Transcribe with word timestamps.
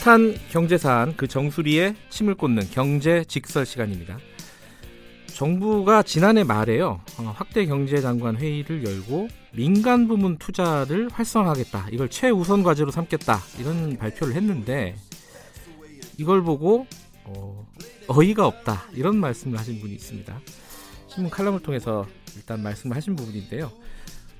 핫한 0.00 0.34
경제사안 0.50 1.14
그 1.16 1.26
정수리에 1.26 1.94
침을 2.08 2.34
꽂는 2.34 2.70
경제 2.70 3.22
직설 3.24 3.66
시간입니다. 3.66 4.18
정부가 5.26 6.02
지난해 6.02 6.42
말에요 6.42 7.00
어, 7.18 7.34
확대 7.36 7.66
경제장관 7.66 8.36
회의를 8.36 8.84
열고 8.84 9.28
민간 9.52 10.08
부문 10.08 10.38
투자를 10.38 11.08
활성화하겠다 11.10 11.88
이걸 11.92 12.08
최우선 12.08 12.62
과제로 12.62 12.90
삼겠다 12.90 13.40
이런 13.58 13.96
발표를 13.96 14.34
했는데 14.34 14.96
이걸 16.18 16.42
보고 16.42 16.86
어, 17.24 17.66
어이가 18.08 18.46
없다 18.46 18.84
이런 18.94 19.16
말씀을 19.16 19.58
하신 19.58 19.80
분이 19.80 19.92
있습니다. 19.94 20.40
신문 21.08 21.30
칼럼을 21.30 21.60
통해서 21.60 22.06
일단 22.36 22.62
말씀을 22.62 22.96
하신 22.96 23.16
부분인데요. 23.16 23.70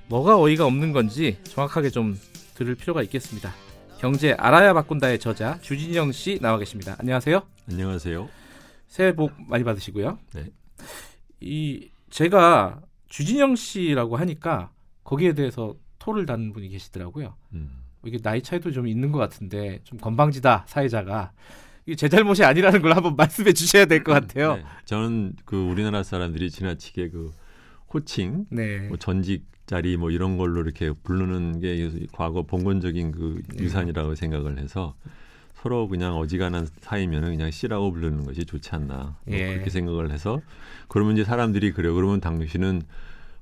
뭐가 0.08 0.40
어이가 0.40 0.64
없는 0.64 0.92
건지 0.92 1.38
정확하게 1.44 1.90
좀 1.90 2.18
들을 2.54 2.74
필요가 2.74 3.02
있겠습니다. 3.02 3.52
경제 4.00 4.32
알아야 4.32 4.72
바꾼다의 4.72 5.18
저자 5.18 5.58
주진영 5.60 6.12
씨 6.12 6.38
나와 6.40 6.56
계십니다. 6.58 6.96
안녕하세요. 6.98 7.42
안녕하세요. 7.70 8.30
새해 8.88 9.14
복 9.14 9.30
많이 9.46 9.62
받으시고요. 9.62 10.18
네. 10.34 10.46
이 11.40 11.90
제가 12.08 12.80
주진영 13.10 13.56
씨라고 13.56 14.16
하니까 14.16 14.70
거기에 15.04 15.34
대해서 15.34 15.74
토를 15.98 16.24
다는 16.24 16.54
분이 16.54 16.70
계시더라고요. 16.70 17.34
음. 17.52 17.82
이게 18.06 18.16
나이 18.16 18.40
차이도 18.42 18.70
좀 18.70 18.88
있는 18.88 19.12
것 19.12 19.18
같은데 19.18 19.80
좀 19.84 19.98
건방지다 19.98 20.64
사회자가 20.66 21.32
이게 21.84 21.94
제 21.94 22.08
잘못이 22.08 22.42
아니라는 22.42 22.80
걸 22.80 22.96
한번 22.96 23.16
말씀해 23.20 23.52
주셔야 23.52 23.84
될 23.84 24.02
것 24.02 24.12
같아요. 24.12 24.56
네. 24.56 24.64
저는 24.86 25.34
그 25.44 25.56
우리나라 25.62 26.02
사람들이 26.02 26.50
지나치게 26.50 27.10
그 27.10 27.34
호칭, 27.92 28.46
네. 28.48 28.88
뭐 28.88 28.96
전직 28.96 29.44
자리 29.70 29.96
뭐 29.96 30.10
이런 30.10 30.36
걸로 30.36 30.62
이렇게 30.62 30.90
부르는 30.90 31.60
게 31.60 31.88
과거 32.10 32.42
봉건적인 32.42 33.12
그 33.12 33.40
네. 33.54 33.62
유산이라고 33.62 34.16
생각을 34.16 34.58
해서 34.58 34.96
서로 35.54 35.86
그냥 35.86 36.16
어지간한 36.16 36.66
사이면 36.80 37.22
은 37.22 37.30
그냥 37.36 37.52
씨라고 37.52 37.92
부르는 37.92 38.24
것이 38.24 38.44
좋지 38.44 38.68
않나 38.72 39.16
뭐 39.24 39.38
예. 39.38 39.52
그렇게 39.52 39.70
생각을 39.70 40.10
해서 40.10 40.40
그러면 40.88 41.12
이제 41.14 41.22
사람들이 41.22 41.70
그래요. 41.70 41.94
그러면 41.94 42.20
당신은 42.20 42.82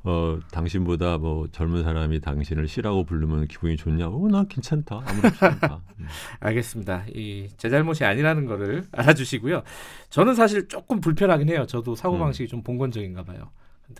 어 0.04 0.38
당신보다 0.52 1.16
뭐 1.16 1.48
젊은 1.50 1.82
사람이 1.82 2.20
당신을 2.20 2.68
씨라고 2.68 3.04
부르면 3.04 3.48
기분이 3.48 3.78
좋냐고 3.78 4.26
어, 4.26 4.28
나 4.28 4.44
괜찮다 4.44 5.00
아무렇지 5.06 5.44
않다. 5.46 5.80
음. 5.98 6.06
알겠습니다. 6.40 7.04
이 7.14 7.48
제 7.56 7.70
잘못이 7.70 8.04
아니라는 8.04 8.44
거를 8.44 8.84
알아주시고요. 8.92 9.62
저는 10.10 10.34
사실 10.34 10.68
조금 10.68 11.00
불편하긴 11.00 11.48
해요. 11.48 11.64
저도 11.66 11.94
사고 11.94 12.16
음. 12.16 12.20
방식이 12.20 12.48
좀 12.48 12.62
봉건적인가 12.62 13.22
봐요. 13.24 13.50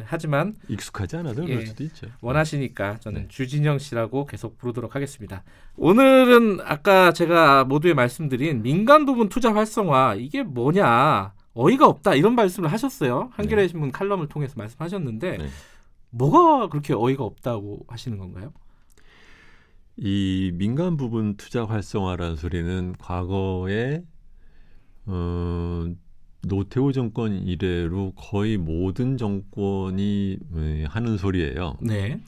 하지만 0.04 0.54
익숙하지 0.68 1.16
않아도 1.16 1.42
예. 1.44 1.54
그럴 1.54 1.66
수도 1.66 1.84
있죠. 1.84 2.06
원하시니까 2.20 3.00
저는 3.00 3.22
네. 3.22 3.28
주진영 3.28 3.78
씨라고 3.78 4.26
계속 4.26 4.58
부르도록 4.58 4.94
하겠습니다. 4.94 5.42
오늘은 5.76 6.60
아까 6.62 7.12
제가 7.12 7.64
모두에 7.64 7.94
말씀드린 7.94 8.62
민간 8.62 9.06
부분 9.06 9.28
투자 9.28 9.54
활성화 9.54 10.16
이게 10.16 10.42
뭐냐 10.42 11.32
어이가 11.54 11.86
없다 11.86 12.14
이런 12.14 12.34
말씀을 12.34 12.70
하셨어요. 12.70 13.30
한겨레 13.32 13.68
신문 13.68 13.90
칼럼을 13.90 14.28
통해서 14.28 14.54
말씀하셨는데 14.56 15.38
네. 15.38 15.48
뭐가 16.10 16.68
그렇게 16.68 16.94
어이가 16.94 17.24
없다고 17.24 17.84
하시는 17.88 18.18
건가요? 18.18 18.52
이 19.96 20.52
민간 20.54 20.96
부분 20.96 21.36
투자 21.36 21.64
활성화라는 21.64 22.36
소리는 22.36 22.94
과거에 22.98 24.02
어, 25.06 25.86
노태우 26.42 26.92
정권 26.92 27.32
이래로 27.46 28.12
거의 28.16 28.56
모든 28.56 29.16
정권이 29.16 30.38
음, 30.52 30.84
하는 30.88 31.16
소리예요. 31.16 31.76
네. 31.80 32.20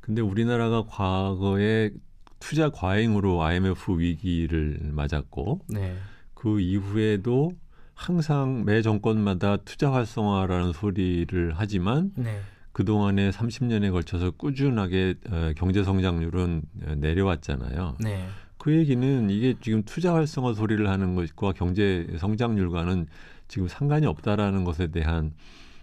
근데 0.00 0.22
우리나라가 0.22 0.84
과거에 0.86 1.90
투자 2.38 2.70
과잉으로 2.70 3.42
IMF 3.42 3.98
위기를 3.98 4.80
맞았고 4.92 5.60
네. 5.68 5.94
그 6.34 6.60
이후에도 6.60 7.52
항상 7.94 8.64
매 8.64 8.80
정권마다 8.80 9.58
투자 9.58 9.92
활성화라는 9.92 10.72
소리를 10.72 11.52
하지만 11.54 12.12
네. 12.16 12.40
그동안에 12.72 13.30
30년에 13.30 13.92
걸쳐서 13.92 14.30
꾸준하게 14.32 15.14
어, 15.30 15.52
경제 15.56 15.84
성장률은 15.84 16.62
어, 16.86 16.94
내려왔잖아요. 16.94 17.96
네. 18.00 18.26
그 18.56 18.74
얘기는 18.74 19.28
이게 19.28 19.54
지금 19.60 19.82
투자 19.82 20.14
활성화 20.14 20.54
소리를 20.54 20.88
하는 20.88 21.14
것과 21.14 21.52
경제 21.52 22.06
성장률과는 22.18 23.06
지금 23.50 23.66
상관이 23.68 24.06
없다라는 24.06 24.62
것에 24.64 24.86
대한 24.86 25.32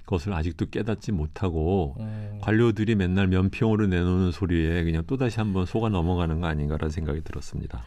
것을 0.05 0.33
아직도 0.33 0.69
깨닫지 0.69 1.11
못하고 1.11 1.97
음, 1.99 2.39
관료들이 2.41 2.95
맨날 2.95 3.27
면평으로 3.27 3.87
내놓는 3.87 4.31
소리에 4.31 4.85
그냥 4.85 5.03
또다시 5.05 5.37
한번 5.39 5.65
속아 5.65 5.89
넘어가는 5.89 6.39
거 6.39 6.47
아닌가라는 6.47 6.89
생각이 6.89 7.21
들었습니다. 7.25 7.83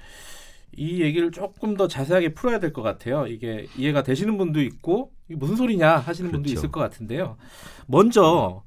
이 0.76 1.00
얘기를 1.00 1.30
조금 1.32 1.76
더 1.78 1.88
자세하게 1.88 2.34
풀어야 2.34 2.60
될 2.60 2.74
것 2.74 2.82
같아요. 2.82 3.26
이게 3.26 3.66
이해가 3.76 4.02
되시는 4.02 4.36
분도 4.36 4.60
있고 4.62 5.12
이게 5.28 5.36
무슨 5.36 5.56
소리냐 5.56 5.96
하시는 5.96 6.30
분도 6.30 6.44
그렇죠. 6.44 6.60
있을 6.60 6.70
것 6.70 6.80
같은데요. 6.80 7.36
먼저 7.86 8.62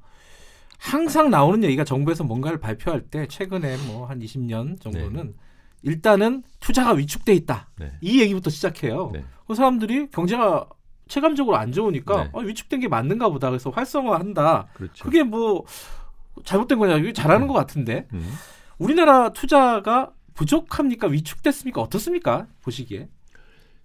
항상 0.78 1.30
나오는 1.30 1.62
얘기가 1.62 1.84
정부에서 1.84 2.24
뭔가를 2.24 2.58
발표할 2.58 3.02
때 3.02 3.26
최근에 3.28 3.76
뭐 3.86 4.06
한 4.06 4.18
20년 4.18 4.80
정도는 4.80 5.34
일단은 5.82 6.42
투자가 6.60 6.92
위축돼 6.92 7.32
있다. 7.34 7.70
네. 7.78 7.92
이 8.00 8.20
얘기부터 8.20 8.50
시작해요. 8.50 9.10
네. 9.12 9.24
그 9.46 9.54
사람들이 9.54 10.08
경제가 10.10 10.66
체감적으로 11.08 11.56
안 11.56 11.72
좋으니까 11.72 12.24
네. 12.24 12.30
어, 12.32 12.40
위축된 12.40 12.80
게 12.80 12.88
맞는가 12.88 13.28
보다. 13.28 13.50
그래서 13.50 13.70
활성화한다. 13.70 14.68
그렇죠. 14.74 15.04
그게 15.04 15.22
뭐 15.22 15.64
잘못된 16.44 16.78
거냐? 16.78 16.96
이게 16.96 17.12
잘하는 17.12 17.46
음. 17.46 17.48
것 17.48 17.54
같은데 17.54 18.06
음. 18.12 18.28
우리나라 18.78 19.32
투자가 19.32 20.12
부족합니까? 20.34 21.06
위축됐습니까? 21.06 21.80
어떻습니까? 21.80 22.46
보시기에. 22.62 23.08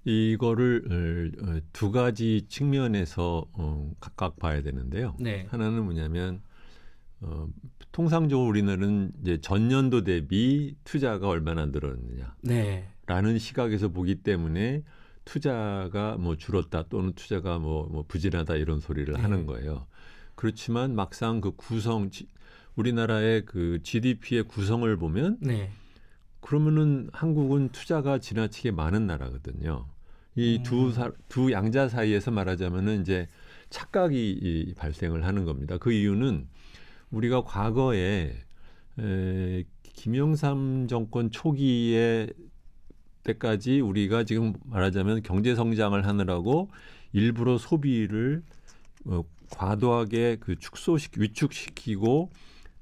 이거를 0.05 1.31
어, 1.41 1.59
두 1.73 1.91
가지 1.91 2.45
측면에서 2.47 3.45
어, 3.53 3.91
각각 3.99 4.39
봐야 4.39 4.61
되는데요. 4.61 5.15
네. 5.19 5.45
하나는 5.49 5.83
뭐냐면 5.83 6.41
어, 7.21 7.47
통상적으로 7.91 8.47
우리나라는 8.47 9.11
이제 9.21 9.41
전년도 9.41 10.03
대비 10.05 10.75
투자가 10.83 11.27
얼마나 11.27 11.65
늘었느냐. 11.65 12.35
네. 12.41 12.87
라는 13.05 13.37
시각에서 13.37 13.89
보기 13.89 14.15
때문에 14.15 14.83
투자가 15.29 16.17
뭐 16.17 16.35
줄었다 16.37 16.85
또는 16.89 17.13
투자가 17.13 17.59
뭐, 17.59 17.87
뭐 17.87 18.03
부진하다 18.07 18.55
이런 18.55 18.79
소리를 18.79 19.13
네. 19.13 19.21
하는 19.21 19.45
거예요. 19.45 19.85
그렇지만 20.33 20.95
막상 20.95 21.39
그 21.39 21.51
구성 21.55 22.09
지- 22.09 22.27
우리나라의 22.75 23.45
그 23.45 23.79
GDP의 23.83 24.43
구성을 24.45 24.97
보면 24.97 25.37
네. 25.41 25.69
그러면은 26.39 27.09
한국은 27.13 27.69
투자가 27.69 28.17
지나치게 28.17 28.71
많은 28.71 29.05
나라거든요. 29.05 29.85
이두 30.35 30.93
음. 30.97 31.11
두 31.27 31.51
양자 31.51 31.89
사이에서 31.89 32.31
말하자면은 32.31 33.01
이제 33.01 33.27
착각이 33.69 34.31
이, 34.41 34.73
발생을 34.73 35.25
하는 35.25 35.45
겁니다. 35.45 35.77
그 35.77 35.91
이유는 35.91 36.47
우리가 37.11 37.43
과거에 37.43 38.33
에, 38.97 39.63
김영삼 39.93 40.87
정권 40.87 41.29
초기에 41.29 42.29
때까지 43.23 43.79
우리가 43.81 44.23
지금 44.23 44.53
말하자면 44.65 45.23
경제 45.23 45.55
성장을 45.55 46.05
하느라고 46.05 46.69
일부러 47.13 47.57
소비를 47.57 48.43
어, 49.05 49.23
과도하게 49.51 50.37
그 50.39 50.57
축소시 50.57 51.09
위축시키고 51.17 52.29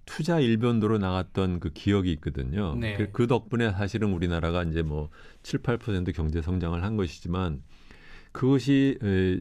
투자 0.05 0.39
일변도로 0.39 0.97
나갔던 0.97 1.59
그 1.59 1.71
기억이 1.71 2.11
있거든요. 2.13 2.75
네. 2.75 2.95
그, 2.95 3.11
그 3.11 3.28
덕분에 3.28 3.72
사실은 3.72 4.13
우리나라가 4.13 4.63
이제 4.63 4.81
뭐 4.81 5.09
7, 5.43 5.61
8% 5.61 6.16
경제 6.16 6.41
성장을 6.41 6.81
한 6.81 6.95
것이지만 6.95 7.61
그것이 8.31 8.97
에, 9.03 9.40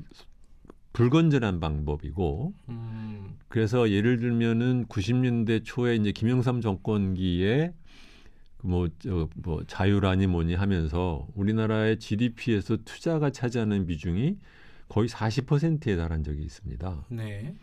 불건전한 0.92 1.60
방법이고 1.60 2.54
음, 2.70 3.36
그래서 3.48 3.90
예를 3.90 4.18
들면은 4.18 4.86
90년대 4.86 5.62
초에 5.64 5.94
이제 5.96 6.10
김영삼 6.10 6.60
정권기에 6.62 7.74
뭐, 8.66 8.88
저, 8.98 9.28
뭐 9.36 9.62
자유라니 9.66 10.26
뭐니 10.26 10.54
하면서 10.54 11.26
우리나라의 11.34 11.98
GDP에서 11.98 12.76
투자가 12.84 13.30
차지하는 13.30 13.86
비중이 13.86 14.36
거의 14.88 15.08
40%에 15.08 15.96
달한 15.96 16.22
적이 16.24 16.42
있습니다. 16.42 17.06
네. 17.10 17.54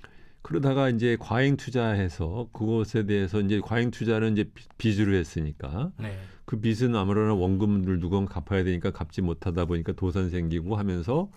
그러다가 0.41 0.89
이제 0.89 1.15
과잉 1.19 1.55
투자해서 1.55 2.49
그것에 2.51 3.05
대해서 3.05 3.39
이제 3.39 3.61
과잉 3.61 3.91
투자는 3.91 4.33
이제 4.33 4.43
비- 4.53 4.67
빚으로 4.77 5.13
했으니까 5.15 5.91
네. 5.99 6.17
그 6.45 6.59
빚은 6.59 6.95
아무래도 6.95 7.39
원금을 7.39 7.99
누군 7.99 8.25
갚아야 8.25 8.63
되니까 8.65 8.91
갚지 8.91 9.21
못하다 9.21 9.65
보니까 9.65 9.93
도산 9.93 10.29
생기고 10.29 10.75
하면서 10.75 11.29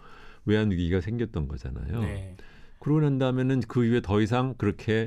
외환 0.45 0.71
위기가 0.73 1.01
생겼던 1.01 1.47
거잖아요. 1.47 2.01
네. 2.03 2.37
그러고 2.81 3.01
난 3.01 3.19
다음에는 3.19 3.61
그 3.69 3.85
이후에 3.85 4.01
더 4.01 4.21
이상 4.21 4.55
그렇게 4.59 5.07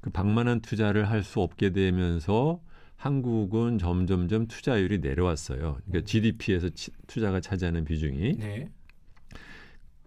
그 0.00 0.10
방만한 0.10 0.60
투자를 0.60 1.08
할 1.10 1.22
수 1.24 1.40
없게 1.40 1.70
되면서 1.70 2.60
한국은 3.02 3.78
점점점 3.78 4.46
투자율이 4.46 5.00
내려왔어요. 5.00 5.78
그러니까 5.84 6.06
GDP에서 6.06 6.68
투자가 7.08 7.40
차지하는 7.40 7.84
비중이. 7.84 8.36
네. 8.38 8.70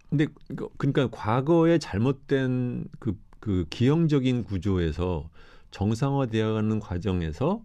근데 0.08 0.28
그- 0.56 0.70
그러니까 0.78 1.08
과거에 1.10 1.76
잘못된 1.76 2.86
그, 2.98 3.18
그 3.38 3.66
기형적인 3.68 4.44
구조에서 4.44 5.28
정상화되어가는 5.72 6.80
과정에서 6.80 7.62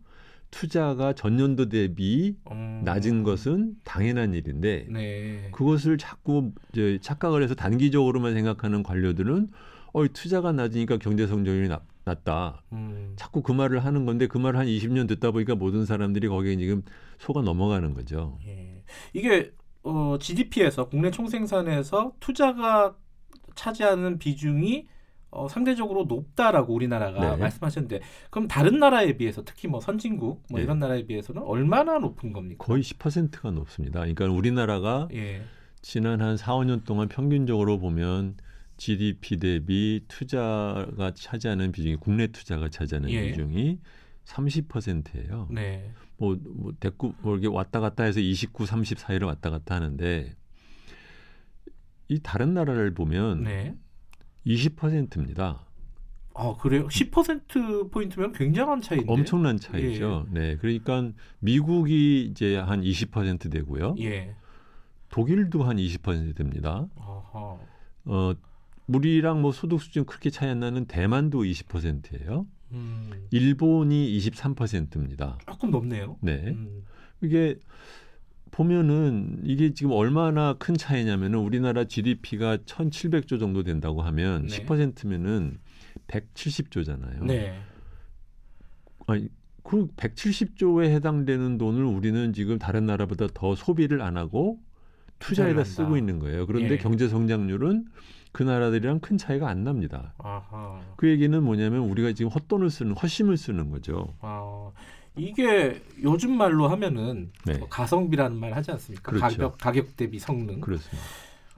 투자가 0.49 1.13
전년도 1.13 1.69
대비 1.69 2.35
음. 2.51 2.81
낮은 2.83 3.23
것은 3.23 3.75
당연한 3.85 4.33
일인데 4.33 4.87
네. 4.89 5.49
그것을 5.53 5.97
자꾸 5.97 6.51
이제 6.73 6.99
착각을 7.01 7.41
해서 7.41 7.55
단기적으로만 7.55 8.33
생각하는 8.33 8.83
관료들은 8.83 9.47
어, 9.93 10.07
투자가 10.11 10.51
낮으니까 10.51 10.97
경제 10.97 11.25
성장률이 11.25 11.69
낮, 11.69 11.83
낮다. 12.03 12.63
음. 12.71 13.13
자꾸 13.15 13.41
그 13.41 13.51
말을 13.51 13.83
하는 13.85 14.05
건데 14.05 14.27
그 14.27 14.37
말을 14.37 14.59
한 14.59 14.67
20년 14.67 15.07
듣다 15.07 15.31
보니까 15.31 15.55
모든 15.55 15.85
사람들이 15.85 16.27
거기에 16.27 16.57
지금 16.57 16.83
속아 17.19 17.41
넘어가는 17.41 17.93
거죠. 17.93 18.37
예. 18.45 18.83
이게 19.13 19.53
어, 19.83 20.17
GDP에서 20.19 20.89
국내 20.89 21.11
총생산에서 21.11 22.13
투자가 22.19 22.95
차지하는 23.55 24.19
비중이 24.19 24.87
어, 25.31 25.47
상대적으로 25.47 26.03
높다라고 26.05 26.73
우리나라가 26.73 27.35
네. 27.35 27.37
말씀하셨는데 27.37 28.01
그럼 28.29 28.47
다른 28.47 28.79
나라에 28.79 29.15
비해서 29.15 29.43
특히 29.45 29.67
뭐 29.67 29.79
선진국 29.79 30.43
뭐 30.49 30.59
네. 30.59 30.63
이런 30.63 30.79
나라에 30.79 31.05
비해서는 31.05 31.41
얼마나 31.43 31.99
높은 31.99 32.33
겁니까? 32.33 32.65
거의 32.65 32.83
10%가 32.83 33.51
높습니다. 33.51 34.01
그러니까 34.01 34.25
우리나라가 34.25 35.07
예. 35.13 35.43
지난 35.81 36.21
한 36.21 36.35
4, 36.35 36.53
5년 36.55 36.83
동안 36.83 37.07
평균적으로 37.07 37.79
보면 37.79 38.35
GDP 38.81 39.37
대비 39.37 40.03
투자가 40.07 41.11
차지하는 41.13 41.71
비중이 41.71 41.97
국내 41.97 42.25
투자가 42.25 42.67
차지하는 42.67 43.11
예. 43.11 43.27
비중이 43.27 43.77
30%예요. 44.25 45.47
네. 45.51 45.91
뭐, 46.17 46.35
뭐 46.43 46.73
대꾸 46.79 47.13
뭐 47.21 47.33
이렇게 47.33 47.47
왔다 47.47 47.79
갔다 47.79 48.05
해서 48.05 48.19
29, 48.19 48.65
30 48.65 48.97
사이를 48.97 49.27
왔다 49.27 49.51
갔다 49.51 49.75
하는데 49.75 50.35
이 52.07 52.19
다른 52.23 52.55
나라를 52.55 52.95
보면 52.95 53.43
네. 53.43 53.75
20%입니다. 54.47 55.63
아 56.33 56.55
그래요? 56.59 56.87
10% 56.87 57.91
포인트면 57.91 58.31
굉장한 58.31 58.81
차이인데. 58.81 59.13
엄청난 59.13 59.57
차이죠. 59.57 60.25
네, 60.31 60.57
그러니까 60.57 61.11
미국이 61.37 62.23
이제 62.23 62.57
한 62.57 62.81
20% 62.81 63.51
되고요. 63.51 63.93
예. 63.99 64.35
독일도 65.09 65.61
한 65.65 65.77
20% 65.77 66.35
됩니다. 66.35 66.87
아하. 66.97 67.59
어, 68.05 68.33
우리랑 68.87 69.41
뭐 69.41 69.51
소득 69.51 69.81
수준 69.81 70.05
그렇게 70.05 70.29
차이 70.29 70.49
안 70.49 70.59
나는 70.59 70.85
대만도 70.85 71.43
20%예요. 71.43 72.45
음. 72.71 73.27
일본이 73.31 74.17
23%입니다. 74.17 75.37
조금 75.45 75.71
높네요. 75.71 76.17
네. 76.21 76.53
음. 76.55 76.83
이게 77.21 77.57
보면은 78.51 79.39
이게 79.43 79.73
지금 79.73 79.91
얼마나 79.93 80.53
큰 80.53 80.75
차이냐면은 80.75 81.39
우리나라 81.39 81.85
GDP가 81.85 82.57
1,700조 82.57 83.39
정도 83.39 83.63
된다고 83.63 84.01
하면 84.01 84.47
네. 84.47 84.65
10%면은 84.65 85.57
170조잖아요. 86.07 87.25
네. 87.25 87.59
아니, 89.07 89.29
그 89.63 89.87
170조에 89.95 90.85
해당되는 90.85 91.57
돈을 91.57 91.83
우리는 91.83 92.33
지금 92.33 92.59
다른 92.59 92.85
나라보다 92.85 93.27
더 93.33 93.55
소비를 93.55 94.01
안 94.01 94.17
하고 94.17 94.59
투자에다. 95.19 95.63
쓰고 95.63 95.97
있는 95.97 96.19
거예요. 96.19 96.45
그런데 96.47 96.71
예. 96.73 96.77
경제 96.77 97.07
성장률은 97.07 97.85
그 98.31 98.43
나라들이랑 98.43 98.99
큰 98.99 99.17
차이가 99.17 99.49
안 99.49 99.63
납니다. 99.63 100.13
아하. 100.17 100.79
그 100.95 101.09
얘기는 101.09 101.43
뭐냐면 101.43 101.81
우리가 101.81 102.13
지금 102.13 102.31
헛돈을 102.31 102.69
쓰는 102.69 102.93
헛심을 102.93 103.37
쓰는 103.37 103.69
거죠. 103.71 104.13
아, 104.21 104.71
이게 105.17 105.81
요즘 106.01 106.37
말로 106.37 106.67
하면은 106.69 107.31
네. 107.45 107.57
뭐 107.57 107.67
가성비라는 107.67 108.37
말 108.37 108.53
하지 108.53 108.71
않습니까? 108.71 109.11
그렇죠. 109.11 109.25
가격 109.25 109.57
가격 109.57 109.97
대비 109.97 110.19
성능. 110.19 110.61
그렇습니다. 110.61 111.03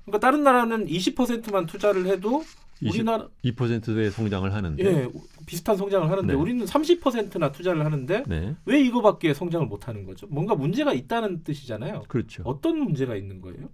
그러니까 0.05 0.19
다른 0.19 0.43
나라는 0.43 0.87
20%만 0.87 1.65
투자를 1.67 2.07
해도 2.07 2.43
20, 2.81 2.95
우리나라 2.95 3.27
2%의 3.45 4.11
성장을 4.11 4.51
하는데 4.53 4.83
예 4.83 5.07
비슷한 5.45 5.77
성장을 5.77 6.09
하는데 6.09 6.33
네. 6.33 6.39
우리는 6.39 6.65
30%나 6.65 7.51
투자를 7.51 7.85
하는데 7.85 8.23
네. 8.27 8.55
왜 8.65 8.81
이거밖에 8.81 9.33
성장을 9.33 9.65
못 9.67 9.87
하는 9.87 10.05
거죠? 10.05 10.27
뭔가 10.27 10.55
문제가 10.55 10.93
있다는 10.93 11.43
뜻이잖아요. 11.43 12.03
그렇죠. 12.07 12.43
어떤 12.45 12.79
문제가 12.79 13.15
있는 13.15 13.39
거예요? 13.41 13.69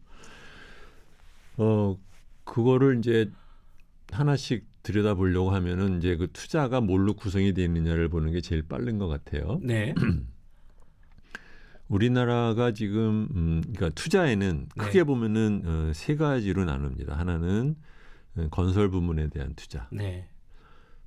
어 1.58 1.98
그거를 2.50 2.98
이제 2.98 3.30
하나씩 4.12 4.66
들여다 4.82 5.14
보려고 5.14 5.52
하면은 5.52 6.00
이제 6.00 6.16
그 6.16 6.28
투자가 6.32 6.82
뭘로 6.82 7.14
구성이 7.14 7.54
되어 7.54 7.66
있느냐를 7.66 8.10
보는 8.10 8.32
게 8.32 8.42
제일 8.42 8.64
빠른 8.64 8.98
것 8.98 9.08
같아요. 9.08 9.60
네. 9.62 9.94
우리나라가 11.88 12.72
지금 12.72 13.28
음, 13.36 13.62
그러니까 13.62 13.90
투자에는 13.90 14.68
네. 14.76 14.84
크게 14.84 15.04
보면은 15.04 15.62
어, 15.66 15.92
세 15.94 16.16
가지로 16.16 16.66
나눕니다. 16.66 17.18
하나는 17.18 17.76
어, 18.36 18.48
건설 18.50 18.90
부문에 18.90 19.30
대한 19.30 19.54
투자, 19.56 19.88
네. 19.92 20.28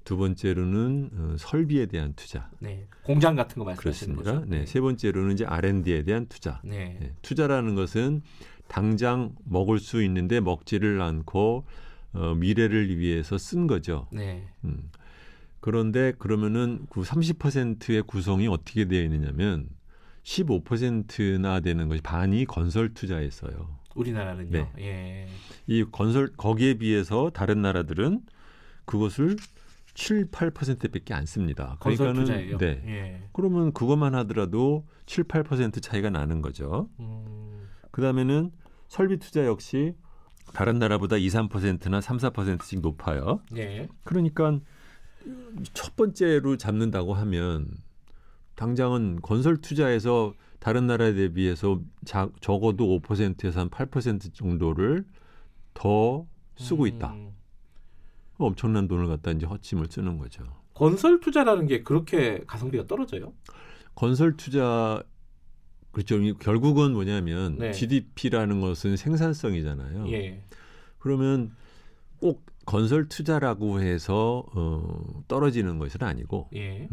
두 0.04 0.16
번째로는 0.16 1.10
어, 1.14 1.36
설비에 1.38 1.86
대한 1.86 2.14
투자. 2.14 2.50
네. 2.58 2.88
공장 3.04 3.36
같은 3.36 3.58
거 3.58 3.64
말씀하시는 3.64 4.16
그렇습니다. 4.16 4.40
거죠? 4.40 4.50
네, 4.50 4.66
세 4.66 4.80
번째로는 4.80 5.34
이제 5.34 5.44
R&D에 5.44 6.02
대한 6.02 6.26
투자. 6.26 6.60
네. 6.64 6.98
네, 7.00 7.14
투자라는 7.22 7.74
것은 7.74 8.22
당장 8.68 9.34
먹을 9.44 9.78
수 9.78 10.02
있는데 10.02 10.40
먹지를 10.40 11.00
않고 11.00 11.64
어, 12.14 12.34
미래를 12.34 12.98
위해서 12.98 13.38
쓴 13.38 13.66
거죠. 13.66 14.08
네. 14.12 14.46
음. 14.64 14.90
그런데 15.60 16.12
그러면은 16.18 16.86
그 16.90 17.02
30%의 17.02 18.02
구성이 18.02 18.48
어떻게 18.48 18.86
되어 18.86 19.02
있느냐면 19.04 19.68
15%나 20.24 21.60
되는 21.60 21.88
것이 21.88 22.02
반이 22.02 22.44
건설 22.46 22.94
투자였어요. 22.94 23.78
우리나라는요. 23.94 24.50
네. 24.50 24.72
예. 24.78 25.28
이 25.66 25.84
건설 25.84 26.32
거기에 26.36 26.74
비해서 26.74 27.30
다른 27.30 27.62
나라들은 27.62 28.22
그것을 28.84 29.36
7, 29.94 30.30
8%밖에 30.30 31.14
안 31.14 31.26
씁니다. 31.26 31.76
건설 31.80 32.12
그러니까는 32.12 32.24
투자예요. 32.24 32.58
네. 32.58 32.82
예. 32.86 33.22
그러면 33.32 33.72
그것만 33.72 34.14
하더라도 34.14 34.86
7, 35.06 35.24
8% 35.24 35.82
차이가 35.82 36.10
나는 36.10 36.40
거죠. 36.40 36.88
음, 36.98 37.68
그다음에는 37.92 38.50
설비 38.88 39.18
투자 39.18 39.46
역시 39.46 39.94
다른 40.52 40.78
나라보다 40.78 41.16
2, 41.16 41.28
3%나 41.28 42.00
3, 42.00 42.16
4%씩 42.18 42.80
높아요. 42.80 43.40
예. 43.56 43.88
그러니까 44.04 44.58
첫 45.72 45.96
번째로 45.96 46.56
잡는다고 46.56 47.14
하면 47.14 47.68
당장은 48.56 49.20
건설 49.22 49.56
투자에서 49.58 50.34
다른 50.58 50.86
나라에 50.86 51.14
대비해서 51.14 51.80
자, 52.04 52.28
적어도 52.40 53.00
5%에서 53.00 53.60
한 53.60 53.70
8% 53.70 54.34
정도를 54.34 55.04
더 55.74 56.26
쓰고 56.56 56.86
있다. 56.86 57.12
음, 57.14 57.32
엄청난 58.38 58.86
돈을 58.88 59.06
갖다 59.08 59.30
이제 59.30 59.46
헛짐을 59.46 59.86
쓰는 59.90 60.18
거죠. 60.18 60.44
건설 60.74 61.20
투자라는 61.20 61.66
게 61.66 61.82
그렇게 61.82 62.44
가성비가 62.46 62.86
떨어져요? 62.86 63.32
건설 63.94 64.36
투자 64.36 65.02
그렇죠. 65.92 66.16
이 66.20 66.34
결국은 66.34 66.92
뭐냐면 66.92 67.58
네. 67.58 67.72
GDP라는 67.72 68.60
것은 68.60 68.96
생산성이잖아요. 68.96 70.10
예. 70.12 70.42
그러면 70.98 71.52
꼭 72.18 72.44
건설 72.64 73.08
투자라고 73.08 73.80
해서 73.80 74.44
어, 74.54 75.22
떨어지는 75.28 75.78
것은 75.78 76.02
아니고 76.02 76.48
예. 76.54 76.88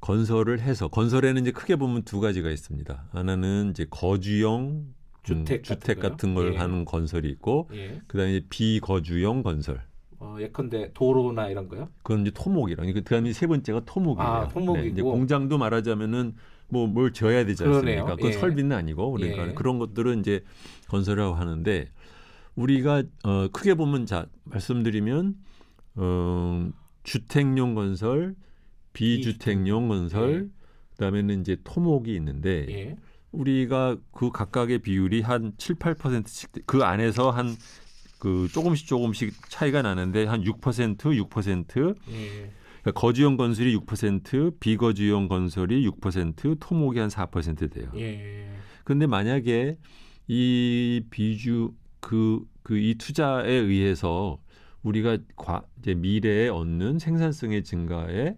건설을 0.00 0.60
해서 0.60 0.88
건설에는 0.88 1.42
이제 1.42 1.50
크게 1.50 1.76
보면 1.76 2.02
두 2.02 2.20
가지가 2.20 2.50
있습니다. 2.50 3.08
하나는 3.10 3.70
이제 3.70 3.86
거주용 3.90 4.94
주택 5.22 5.60
음, 5.60 5.62
주택 5.62 6.00
같은? 6.00 6.34
걸 6.34 6.52
예. 6.52 6.56
하는 6.58 6.84
건설이 6.84 7.28
있고 7.30 7.68
예. 7.72 8.00
그다음에 8.06 8.36
이제 8.36 8.46
비거주용 8.48 9.42
건설. 9.42 9.82
어, 10.18 10.36
예컨대 10.38 10.92
도로나 10.94 11.48
이런 11.48 11.68
거요? 11.68 11.88
그건 12.02 12.22
이제 12.22 12.30
토목이랑 12.30 12.92
그다음에 12.92 13.32
세 13.32 13.46
번째가 13.46 13.82
토목이에요. 13.86 14.28
아, 14.28 14.48
토목이고. 14.48 14.86
이제 14.86 15.02
공장도 15.02 15.58
말하자면은 15.58 16.34
뭐 16.68 16.86
뭘 16.86 17.12
지어야 17.12 17.44
되지 17.44 17.62
않습니까? 17.64 17.80
그러네요. 17.80 18.16
그건 18.16 18.30
예. 18.30 18.32
설비는 18.32 18.76
아니고 18.76 19.12
그러니까 19.12 19.48
예. 19.48 19.54
그런 19.54 19.78
것들은 19.78 20.20
이제 20.20 20.42
건설이라고 20.88 21.34
하는데 21.34 21.88
우리가 22.56 23.02
어 23.24 23.48
크게 23.52 23.74
보면 23.74 24.06
자 24.06 24.26
말씀드리면 24.44 25.34
어 25.96 26.70
주택용 27.02 27.74
건설, 27.74 28.34
비주택용 28.92 29.88
건설, 29.88 30.50
그다음에는 30.92 31.40
이제 31.40 31.56
토목이 31.64 32.14
있는데 32.14 32.66
예. 32.68 32.96
우리가 33.32 33.96
그 34.12 34.30
각각의 34.30 34.78
비율이 34.78 35.20
한 35.20 35.52
7, 35.58 35.76
8%씩 35.76 36.66
그 36.66 36.84
안에서 36.84 37.30
한그 37.30 38.48
조금씩 38.52 38.86
조금씩 38.86 39.50
차이가 39.50 39.82
나는데 39.82 40.24
한 40.26 40.42
6%, 40.44 40.96
6%, 40.98 41.96
예. 42.10 42.50
그러니까 42.84 43.00
거주용 43.00 43.36
건설이 43.36 43.76
6%, 43.76 44.60
비거주용 44.60 45.26
건설이 45.26 45.88
6%, 45.88 46.60
토목이 46.60 46.98
한 47.00 47.08
4% 47.08 47.72
돼요. 47.72 47.90
예. 47.96 48.46
근데 48.84 49.06
만약에 49.06 49.78
이 50.28 51.02
비주 51.10 51.72
그 52.00 52.44
그 52.64 52.78
이 52.78 52.94
투자에 52.96 53.52
의해서 53.52 54.38
우리가 54.82 55.18
과, 55.36 55.62
이제 55.78 55.94
미래에 55.94 56.48
얻는 56.48 56.98
생산성의 56.98 57.62
증가에 57.62 58.34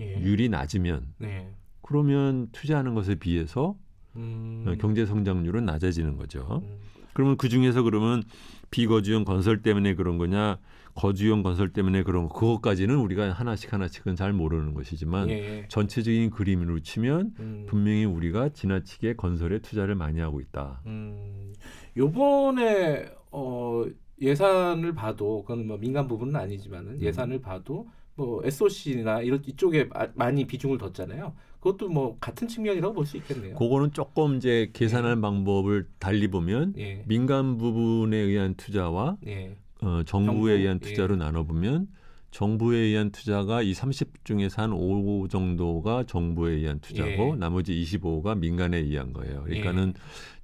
예. 0.00 0.20
율이 0.20 0.48
낮으면 0.48 1.14
네. 1.18 1.54
그러면 1.80 2.48
투자하는 2.52 2.94
것에 2.94 3.14
비해서 3.14 3.76
음. 4.16 4.64
어, 4.66 4.74
경제 4.78 5.06
성장률은 5.06 5.64
낮아지는 5.64 6.16
거죠. 6.16 6.60
음. 6.64 6.78
그러면 7.14 7.36
그 7.36 7.48
중에서 7.48 7.82
그러면 7.82 8.22
비거주용 8.70 9.24
건설 9.24 9.62
때문에 9.62 9.94
그런 9.94 10.18
거냐, 10.18 10.58
거주용 10.94 11.42
건설 11.42 11.72
때문에 11.72 12.02
그런 12.02 12.28
거, 12.28 12.34
그것까지는 12.34 12.96
우리가 12.96 13.30
하나씩 13.32 13.72
하나씩은 13.72 14.16
잘 14.16 14.32
모르는 14.32 14.74
것이지만 14.74 15.28
예. 15.30 15.64
전체적인 15.68 16.30
그림으로 16.30 16.80
치면 16.80 17.32
음. 17.40 17.66
분명히 17.68 18.04
우리가 18.04 18.50
지나치게 18.50 19.16
건설에 19.16 19.60
투자를 19.60 19.94
많이 19.94 20.20
하고 20.20 20.40
있다. 20.40 20.82
음, 20.86 21.52
요번에 21.96 23.06
어, 23.30 23.84
예산을 24.20 24.94
봐도 24.94 25.42
그건 25.42 25.66
뭐 25.66 25.78
민간 25.78 26.06
부분은 26.06 26.36
아니지만은 26.36 26.92
음. 26.94 27.00
예산을 27.00 27.40
봐도 27.40 27.88
뭐 28.14 28.42
SOC나 28.44 29.22
이런 29.22 29.42
이쪽에 29.46 29.84
마- 29.84 30.08
많이 30.14 30.46
비중을 30.46 30.78
뒀잖아요. 30.78 31.34
그것도 31.60 31.88
뭐 31.88 32.18
같은 32.20 32.46
측면이라고 32.48 32.92
볼 32.94 33.06
수 33.06 33.16
있겠네요. 33.16 33.54
그거는 33.56 33.92
조금 33.92 34.36
이제 34.36 34.70
계산하는 34.72 35.20
방법을 35.20 35.86
달리 35.98 36.28
보면 36.28 36.74
예, 36.76 37.04
민간 37.06 37.56
부분에 37.56 38.16
의한 38.16 38.54
투자와 38.54 39.16
예, 39.26 39.56
어, 39.82 40.02
정부에 40.04 40.04
정부, 40.06 40.50
의한 40.50 40.80
예. 40.82 40.88
투자로 40.88 41.16
나눠보면 41.16 41.88
정부에 42.30 42.78
의한 42.78 43.10
투자가 43.10 43.60
이 43.60 43.74
30 43.74 44.24
중에서 44.24 44.62
한 44.62 44.72
5 44.72 45.28
정도가 45.28 46.04
정부에 46.04 46.54
의한 46.54 46.80
투자고 46.80 47.34
예. 47.34 47.38
나머지 47.38 47.74
25가 47.74 48.38
민간에 48.38 48.78
의한 48.78 49.12
거예요. 49.12 49.42
그러니까는 49.42 49.92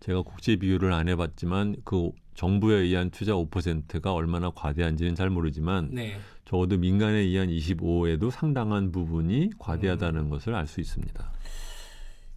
제가 0.01 0.23
국제 0.23 0.57
비율을 0.57 0.93
안 0.93 1.09
해봤지만 1.09 1.77
그 1.85 2.11
정부에 2.35 2.77
의한 2.81 3.11
투자 3.11 3.33
5%가 3.33 4.13
얼마나 4.13 4.51
과대한지는 4.51 5.15
잘 5.15 5.31
모르지만 5.31 5.89
네. 5.93 6.19
적어도 6.45 6.77
민간에 6.77 7.19
의한 7.19 7.49
25에도 7.49 8.31
상당한 8.31 8.93
부분이 8.93 9.51
과대하다는 9.59 10.21
음. 10.21 10.31
것을 10.31 10.55
알 10.55 10.67
수 10.67 10.81
있습니다. 10.81 11.33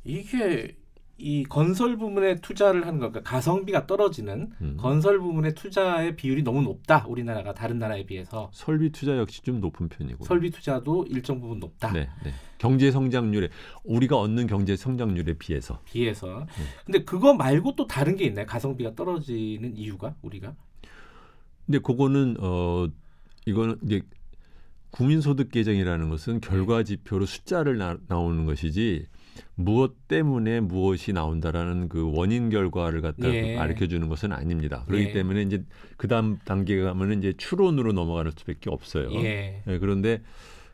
이게 0.03 0.75
이 1.21 1.43
건설 1.43 1.97
부문에 1.97 2.35
투자를 2.37 2.87
하는 2.87 2.99
거, 2.99 3.09
그러니까 3.09 3.29
가성비가 3.29 3.85
떨어지는 3.85 4.51
음. 4.61 4.77
건설 4.77 5.19
부문의 5.19 5.53
투자의 5.53 6.15
비율이 6.15 6.43
너무 6.43 6.61
높다. 6.63 7.05
우리나라가 7.07 7.53
다른 7.53 7.77
나라에 7.77 8.05
비해서 8.05 8.49
설비 8.53 8.91
투자 8.91 9.17
역시 9.17 9.41
좀 9.43 9.61
높은 9.61 9.87
편이고. 9.87 10.25
설비 10.25 10.49
투자도 10.49 11.05
일정 11.09 11.39
부분 11.39 11.59
높다. 11.59 11.91
네, 11.91 12.09
네. 12.23 12.33
경제 12.57 12.91
성장률에 12.91 13.49
우리가 13.83 14.17
얻는 14.17 14.47
경제 14.47 14.75
성장률에 14.75 15.35
비해서 15.37 15.79
비해서. 15.85 16.45
네. 16.47 16.63
근데 16.85 17.03
그거 17.03 17.33
말고 17.33 17.75
또 17.75 17.85
다른 17.85 18.15
게 18.15 18.25
있나요? 18.25 18.45
가성비가 18.47 18.95
떨어지는 18.95 19.77
이유가 19.77 20.15
우리가? 20.21 20.55
근데 21.65 21.79
그거는 21.79 22.37
어 22.39 22.87
이거는 23.45 23.77
이제 23.83 24.01
국민소득 24.89 25.51
계정이라는 25.51 26.09
것은 26.09 26.41
결과 26.41 26.83
지표로 26.83 27.25
숫자를 27.25 27.77
나, 27.77 27.97
나오는 28.07 28.45
것이지 28.45 29.07
무엇 29.55 30.07
때문에 30.07 30.59
무엇이 30.59 31.13
나온다라는 31.13 31.89
그 31.89 32.11
원인 32.13 32.49
결과를 32.49 33.01
갖다 33.01 33.33
예. 33.33 33.55
가르쳐 33.55 33.87
주는 33.87 34.07
것은 34.07 34.31
아닙니다. 34.31 34.83
그렇기 34.87 35.05
예. 35.05 35.13
때문에 35.13 35.43
이제 35.43 35.63
그다음 35.97 36.37
단계가 36.45 36.89
가면은 36.89 37.19
이제 37.19 37.33
추론으로 37.37 37.93
넘어가는 37.93 38.31
수밖에 38.31 38.69
없어요. 38.69 39.11
예. 39.13 39.63
예, 39.67 39.79
그런데 39.79 40.21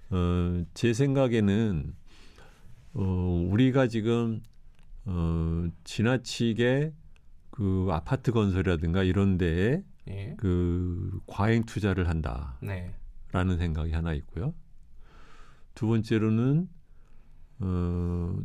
어, 0.10 0.64
제 0.74 0.94
생각에는 0.94 1.94
어, 2.94 3.48
우리가 3.52 3.88
지금 3.88 4.42
어, 5.06 5.68
지나치게 5.84 6.94
그 7.52 7.88
아파트 7.92 8.32
건설이라든가 8.32 9.04
이런 9.04 9.38
데에 9.38 9.84
예. 10.10 10.36
그 10.38 11.20
과잉 11.28 11.64
투자를 11.64 12.08
한다라는 12.08 12.58
네. 12.62 13.58
생각이 13.58 13.92
하나 13.92 14.14
있고요. 14.14 14.54
두 15.76 15.88
번째로는 15.88 16.70
어, 17.60 18.36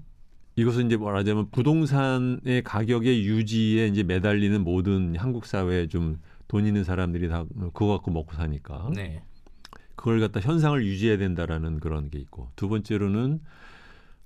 이것은 0.57 0.87
이제 0.87 0.97
말하자면 0.97 1.51
부동산의 1.51 2.63
가격의 2.65 3.25
유지에 3.25 3.89
이제 3.89 4.03
매달리는 4.03 4.63
모든 4.63 5.17
한국 5.17 5.47
사회에 5.47 5.89
좀 5.89 6.19
돈 6.53 6.67
있는 6.67 6.85
사람들이 6.85 7.31
다 7.31 7.47
그거 7.73 7.87
갖고 7.87 8.11
먹고 8.11 8.35
사니까 8.35 8.91
네. 8.95 9.23
그걸 9.97 10.21
갖다 10.21 10.39
현상을 10.39 10.85
유지해야 10.85 11.17
된다라는 11.17 11.81
그런 11.81 12.11
게 12.11 12.19
있고 12.19 12.51
두 12.57 12.69
번째로는 12.69 13.41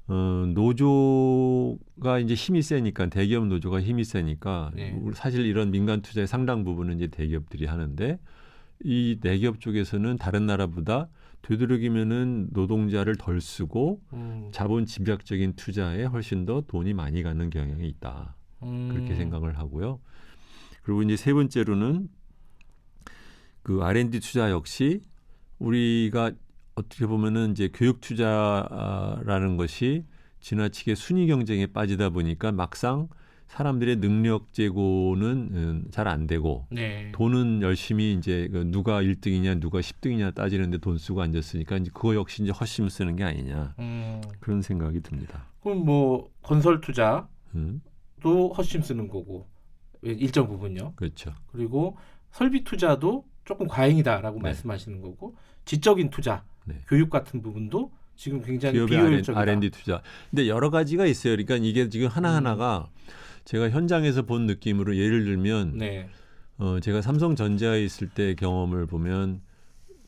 어, 0.08 0.50
노조가 0.52 2.18
이제 2.18 2.34
힘이 2.34 2.62
세니까 2.62 3.10
대기업 3.10 3.46
노조가 3.46 3.80
힘이 3.80 4.02
세니까 4.02 4.72
네. 4.74 5.00
사실 5.14 5.46
이런 5.46 5.70
민간 5.70 6.02
투자의 6.02 6.26
상당 6.26 6.64
부분은 6.64 6.96
이제 6.96 7.06
대기업들이 7.06 7.66
하는데 7.66 8.18
이 8.82 9.18
대기업 9.22 9.60
쪽에서는 9.60 10.16
다른 10.16 10.46
나라보다 10.46 11.08
되도록이면은 11.46 12.48
노동자를 12.50 13.14
덜 13.14 13.40
쓰고 13.40 14.00
음. 14.12 14.48
자본 14.50 14.84
집약적인 14.84 15.54
투자에 15.54 16.04
훨씬 16.04 16.44
더 16.44 16.62
돈이 16.62 16.92
많이 16.92 17.22
가는 17.22 17.50
경향이 17.50 17.88
있다. 17.88 18.34
음. 18.64 18.88
그렇게 18.90 19.14
생각을 19.14 19.56
하고요. 19.56 20.00
그리고 20.82 21.02
이제 21.02 21.16
세 21.16 21.32
번째로는 21.32 22.08
그 23.62 23.82
R&D 23.82 24.20
투자 24.20 24.50
역시 24.50 25.00
우리가 25.60 26.32
어떻게 26.74 27.06
보면은 27.06 27.52
이제 27.52 27.70
교육 27.72 28.00
투자라는 28.00 29.56
것이 29.56 30.04
지나치게 30.40 30.96
순위 30.96 31.28
경쟁에 31.28 31.66
빠지다 31.66 32.10
보니까 32.10 32.50
막상 32.50 33.08
사람들의 33.48 33.96
능력 33.96 34.52
제고는 34.52 35.86
잘 35.90 36.06
안 36.08 36.26
되고 36.26 36.66
네. 36.70 37.10
돈은 37.12 37.62
열심히 37.62 38.12
이제 38.14 38.48
그 38.52 38.58
누가 38.70 39.02
1등이냐 39.02 39.60
누가 39.60 39.80
10등이냐 39.80 40.34
따지는데 40.34 40.78
돈 40.78 40.98
쓰고 40.98 41.20
앉았으니까 41.22 41.76
이제 41.78 41.90
그거 41.92 42.14
역시 42.14 42.42
이제 42.42 42.52
헛심 42.52 42.88
쓰는 42.88 43.16
게 43.16 43.24
아니냐 43.24 43.74
음. 43.78 44.20
그런 44.40 44.62
생각이 44.62 45.00
듭니다. 45.00 45.46
그럼 45.62 45.84
뭐 45.84 46.30
건설 46.42 46.80
투자도 46.80 47.26
음, 47.54 47.80
헛심 48.24 48.82
쓰는 48.82 49.08
거고 49.08 49.48
일정 50.02 50.46
부분요. 50.48 50.92
그렇죠. 50.94 51.32
그리고 51.50 51.96
설비 52.30 52.62
투자도 52.64 53.24
조금 53.44 53.66
과잉이다라고 53.66 54.36
네. 54.38 54.42
말씀하시는 54.42 55.00
거고 55.00 55.34
지적인 55.64 56.10
투자, 56.10 56.44
네. 56.64 56.80
교육 56.86 57.10
같은 57.10 57.42
부분도 57.42 57.90
지금 58.16 58.42
굉장히 58.42 58.84
비효율적이다. 58.86 59.38
R&D 59.40 59.70
투자. 59.70 60.02
근데 60.30 60.48
여러 60.48 60.70
가지가 60.70 61.06
있어요. 61.06 61.32
그러니까 61.32 61.56
이게 61.56 61.88
지금 61.88 62.08
하나 62.08 62.34
하나가 62.34 62.88
제가 63.46 63.70
현장에서 63.70 64.22
본 64.22 64.46
느낌으로 64.46 64.96
예를 64.96 65.24
들면 65.24 65.78
네. 65.78 66.08
어, 66.58 66.80
제가 66.80 67.00
삼성전자에 67.00 67.82
있을 67.82 68.08
때 68.08 68.34
경험을 68.34 68.86
보면 68.86 69.40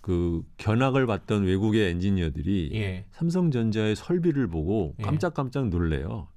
그 0.01 0.43
견학을 0.57 1.07
받던 1.07 1.45
외국의 1.45 1.89
엔지니어들이 1.91 2.71
예. 2.75 3.05
삼성전자의 3.13 3.95
설비를 3.95 4.49
보고 4.49 4.95
예. 4.99 5.03
깜짝깜짝 5.05 5.69
놀래요. 5.69 6.29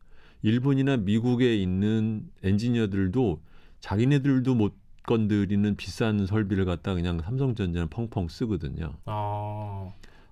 일본이나 0.44 0.98
미국에 0.98 1.56
있는 1.56 2.30
엔지니어들도 2.44 3.42
자기네들도 3.80 4.54
못 4.54 4.76
건드리는 5.08 5.76
비싼 5.78 6.28
설비를 6.28 6.66
갖다 6.66 6.94
그냥 6.94 7.20
삼성전자는 7.20 7.90
펑펑 7.90 8.28
쓰거든요. 8.28 8.94
아. 9.06 9.41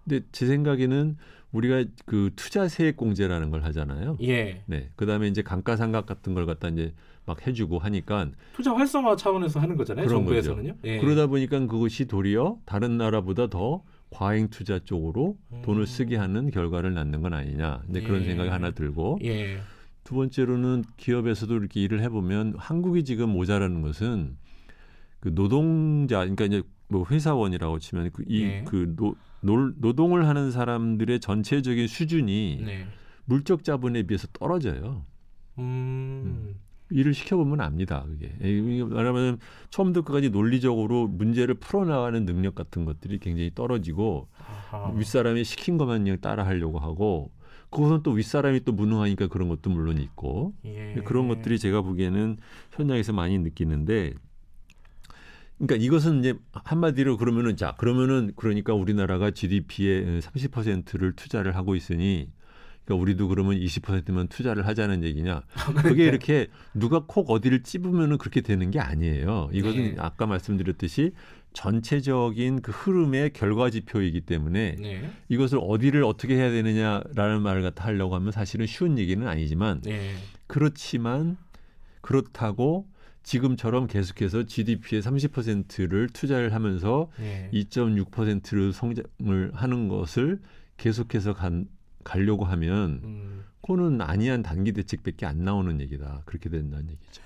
근데 0.04 0.26
제 0.32 0.46
생각에는 0.46 1.18
우리가 1.52 1.84
그 2.06 2.30
투자 2.36 2.68
세액 2.68 2.96
공제라는 2.98 3.50
걸 3.50 3.64
하잖아요. 3.64 4.18
예. 4.22 4.64
네. 4.68 4.90
그다음에 4.96 5.28
이제 5.28 5.42
감가상각 5.42 6.06
같은 6.06 6.34
걸 6.34 6.46
갖다 6.46 6.70
이제 6.70 6.94
막 7.26 7.46
해주고 7.46 7.80
하니까 7.80 8.30
투자 8.54 8.74
활성화 8.74 9.16
차원에서 9.16 9.60
하는 9.60 9.76
거잖아요. 9.76 10.08
그런 10.08 10.20
정부에서는요. 10.22 10.76
예. 10.84 11.00
그러다 11.00 11.28
보니까 11.28 11.60
그것이 11.66 12.06
도리어 12.06 12.60
다른 12.66 12.98
나라보다 12.98 13.48
더 13.48 13.84
과잉 14.12 14.50
투자 14.50 14.80
쪽으로 14.80 15.38
음. 15.52 15.62
돈을 15.64 15.86
쓰게 15.86 16.16
하는 16.18 16.50
결과를 16.50 16.94
낳는 16.94 17.22
건 17.22 17.34
아니냐. 17.34 17.84
이제 17.90 18.02
그런 18.02 18.22
예. 18.22 18.26
생각이 18.26 18.50
하나 18.50 18.72
들고 18.72 19.20
예. 19.24 19.60
두 20.04 20.16
번째로는 20.16 20.84
기업에서도 20.98 21.56
이렇게 21.56 21.82
일을 21.82 22.02
해보면 22.02 22.56
한국이 22.58 23.04
지금 23.04 23.30
모자라는 23.30 23.82
것은 23.82 24.38
그 25.20 25.34
노동자, 25.36 26.20
그러니까 26.20 26.46
이제 26.46 26.64
뭐 26.88 27.06
회사원이라고 27.10 27.78
치면 27.78 28.12
그이 28.12 28.42
예. 28.42 28.64
그 28.68 28.94
노, 28.96 29.16
노, 29.42 29.72
노동을 29.78 30.28
하는 30.28 30.52
사람들의 30.52 31.20
전체적인 31.20 31.88
수준이 31.88 32.64
네. 32.66 32.88
물적 33.26 33.64
자본에 33.64 34.04
비해서 34.04 34.28
떨어져요. 34.34 35.06
음. 35.60 36.56
일을 36.92 37.14
시켜보면 37.14 37.62
압니다. 37.62 38.04
그게. 38.08 38.34
말하면 38.86 39.38
처음부터 39.70 40.02
끝까지 40.04 40.32
논리적으로 40.32 41.08
문제를 41.08 41.56
풀어나가는 41.56 42.26
능력 42.26 42.56
같은 42.56 42.86
것들이 42.86 43.20
굉장히 43.20 43.52
떨어지고 43.54 44.28
아하. 44.40 44.92
윗사람이 44.96 45.44
시킨 45.44 45.78
것만 45.78 46.04
그냥 46.04 46.18
따라 46.20 46.46
하려고 46.46 46.80
하고 46.80 47.32
그것은 47.70 48.02
또 48.02 48.12
윗사람이 48.12 48.62
또 48.62 48.72
무능하니까 48.72 49.28
그런 49.28 49.48
것도 49.50 49.70
물론 49.70 50.00
있고 50.00 50.54
예. 50.66 50.96
그런 51.06 51.28
것들이 51.28 51.60
제가 51.60 51.82
보기에는 51.82 52.38
현장에서 52.72 53.14
많이 53.14 53.38
느끼는데 53.38 54.14
그러니까 55.60 55.86
이것은 55.86 56.20
이제 56.20 56.34
한마디로 56.54 57.18
그러면은 57.18 57.58
자 57.58 57.76
그러면은 57.78 58.32
그러니까 58.36 58.74
우리나라가 58.74 59.32
GDP의 59.32 60.22
30%를 60.22 61.14
투자를 61.14 61.56
하고 61.56 61.76
있으니 61.76 62.30
그러니까 62.86 63.04
우리도 63.04 63.28
그러면 63.28 63.60
20%만 63.60 64.30
투자를 64.30 64.66
하자는 64.66 65.04
얘기냐? 65.04 65.44
그게 65.84 66.06
이렇게 66.06 66.48
누가 66.74 67.04
콕 67.06 67.30
어디를 67.30 67.62
찝으면은 67.62 68.18
그렇게 68.18 68.42
되는 68.42 68.72
게 68.72 68.80
아니에요. 68.80 69.50
이것은 69.54 69.78
네. 69.78 69.96
아까 70.00 70.26
말씀드렸듯이 70.26 71.12
전체적인 71.54 72.62
그 72.62 72.72
흐름의 72.72 73.34
결과 73.34 73.70
지표이기 73.70 74.22
때문에 74.22 74.76
네. 74.80 75.12
이것을 75.28 75.60
어디를 75.62 76.04
어떻게 76.04 76.36
해야 76.36 76.50
되느냐라는 76.50 77.42
말을 77.42 77.62
갖다 77.62 77.86
하려고 77.86 78.16
하면 78.16 78.32
사실은 78.32 78.66
쉬운 78.66 78.98
얘기는 78.98 79.28
아니지만 79.28 79.82
네. 79.82 80.16
그렇지만 80.48 81.38
그렇다고 82.02 82.88
지금처럼 83.24 83.88
계속해서 83.88 84.44
GDP의 84.44 85.02
30%를 85.02 86.10
투자를 86.10 86.54
하면서 86.54 87.12
예. 87.20 87.50
2.6%를 87.54 88.74
성장을 88.74 89.52
하는 89.54 89.88
것을 89.88 90.40
계속해서 90.78 91.34
간, 91.34 91.68
가려고 92.04 92.46
하면 92.46 93.02
음. 93.04 93.44
그거는 93.62 94.02
안이한 94.02 94.42
단기 94.42 94.72
대책밖에 94.72 95.26
안 95.26 95.44
나오는 95.44 95.80
얘기다. 95.82 96.24
그렇게 96.26 96.50
된다는 96.50 96.90
얘기죠. 96.90 97.22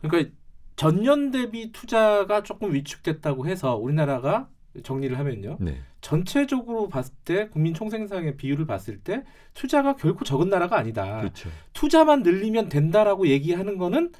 그러니까 0.00 0.30
전년 0.76 1.30
대비 1.30 1.72
투자가 1.72 2.42
조금 2.42 2.74
위축됐다고 2.74 3.46
해서 3.46 3.76
우리나라가 3.76 4.48
정리를 4.82 5.18
하면요. 5.18 5.56
네. 5.60 5.80
전체적으로 6.02 6.88
봤을 6.88 7.14
때 7.24 7.48
국민 7.48 7.74
총생산의 7.74 8.36
비율을 8.36 8.66
봤을 8.66 8.98
때 9.00 9.24
투자가 9.54 9.96
결코 9.96 10.24
적은 10.24 10.50
나라가 10.50 10.78
아니다. 10.78 11.20
그렇죠. 11.20 11.48
투자만 11.72 12.22
늘리면 12.22 12.68
된다라고 12.68 13.26
얘기하는 13.28 13.78
거는 13.78 14.12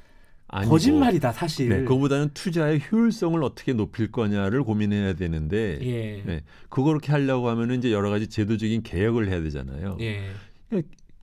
아니고, 0.49 0.71
거짓말이다 0.71 1.33
사실. 1.33 1.69
네, 1.69 1.79
그거보다는 1.81 2.29
투자의 2.33 2.81
효율성을 2.91 3.41
어떻게 3.43 3.73
높일 3.73 4.11
거냐를 4.11 4.63
고민해야 4.63 5.13
되는데 5.13 5.79
예. 5.81 6.23
네, 6.25 6.41
그렇게 6.69 7.11
하려고 7.11 7.49
하면은 7.49 7.79
이제 7.79 7.91
여러 7.91 8.09
가지 8.09 8.27
제도적인 8.27 8.83
개혁을 8.83 9.27
해야 9.27 9.41
되잖아요. 9.41 9.97
예. 9.99 10.21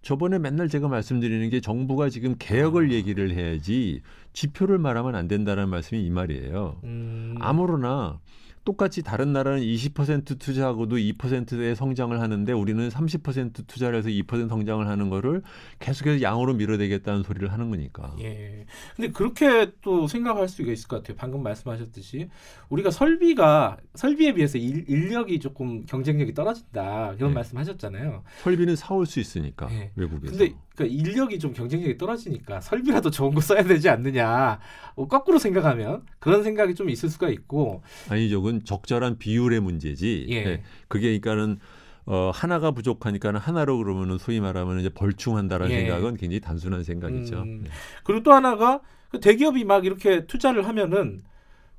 저번에 0.03 0.39
맨날 0.39 0.69
제가 0.69 0.89
말씀드리는 0.89 1.49
게 1.49 1.61
정부가 1.61 2.11
지금 2.11 2.37
개혁을 2.39 2.91
아. 2.91 2.93
얘기를 2.93 3.33
해야지 3.33 4.03
지표를 4.35 4.79
말하면 4.79 5.15
안 5.15 5.29
된다는 5.29 5.71
말씀이 5.71 6.05
이 6.05 6.11
말이에요. 6.11 6.81
음. 6.85 7.35
아무로나 7.41 8.21
똑같이 8.65 9.03
다른 9.03 9.33
나라는 9.33 9.61
20% 9.61 10.39
투자하고도 10.39 10.97
2%의 10.97 11.77
성장을 11.77 12.19
하는데 12.19 12.53
우리는 12.53 12.89
30% 12.89 13.67
투자를 13.67 13.99
해서 13.99 14.09
2% 14.09 14.49
성장을 14.49 14.87
하는 14.87 15.11
거를 15.11 15.43
계속해서 15.81 16.23
양으로 16.23 16.55
밀어대겠다는 16.55 17.23
소리를 17.23 17.53
하는 17.53 17.71
거니까. 17.71 18.17
예. 18.21 18.65
근데 18.97 19.11
그렇게 19.11 19.71
또 19.83 20.07
생각할 20.07 20.49
수가 20.49 20.73
있을 20.73 20.89
것 20.89 20.97
같아요. 20.97 21.17
방금 21.19 21.43
말씀하셨듯이 21.43 22.29
우리가 22.71 22.91
설비가 22.91 23.77
설비에 23.95 24.33
비해서 24.33 24.57
일, 24.57 24.85
인력이 24.89 25.41
조금 25.41 25.85
경쟁력이 25.85 26.33
떨어진다 26.33 27.15
이런 27.17 27.31
네. 27.31 27.35
말씀하셨잖아요. 27.35 28.23
설비는 28.43 28.77
사올 28.77 29.05
수 29.05 29.21
있으니까 29.21 29.69
네. 29.69 29.93
외국에서. 29.95 30.37
근데 30.37 30.55
그러니까 30.75 30.97
인력이 31.01 31.39
좀 31.39 31.53
경쟁력이 31.53 31.97
떨어지니까 31.97 32.61
설비라도 32.61 33.11
좋은 33.11 33.35
거 33.35 33.41
써야 33.41 33.63
되지 33.63 33.89
않느냐. 33.89 34.59
어, 34.97 35.09
거꾸로 35.09 35.39
생각하면 35.39 36.03
그런 36.19 36.43
생각이 36.43 36.75
좀 36.75 36.91
있을 36.91 37.09
수가 37.09 37.29
있고. 37.29 37.83
아니죠. 38.09 38.43
그건 38.43 38.65
적절한 38.65 39.19
비율의 39.19 39.61
문제지. 39.61 40.27
예. 40.29 40.45
네. 40.45 40.63
그게 40.89 41.19
그러니까는 41.19 41.59
어, 42.07 42.31
하나가 42.35 42.73
부족하니까는 42.73 43.41
하나로 43.41 43.79
그러면은 43.79 44.19
소위 44.19 44.41
말하면 44.41 44.81
이제 44.81 44.89
벌충한다라는 44.91 45.75
예. 45.75 45.81
생각은 45.81 46.17
굉장히 46.17 46.41
단순한 46.41 46.83
생각이죠. 46.83 47.43
음. 47.43 47.61
네. 47.65 47.71
그리고 48.03 48.23
또 48.23 48.33
하나가 48.33 48.81
그 49.11 49.21
대기업이 49.21 49.65
막 49.65 49.87
이렇게 49.87 50.27
투자를 50.27 50.67
하면은 50.69 51.23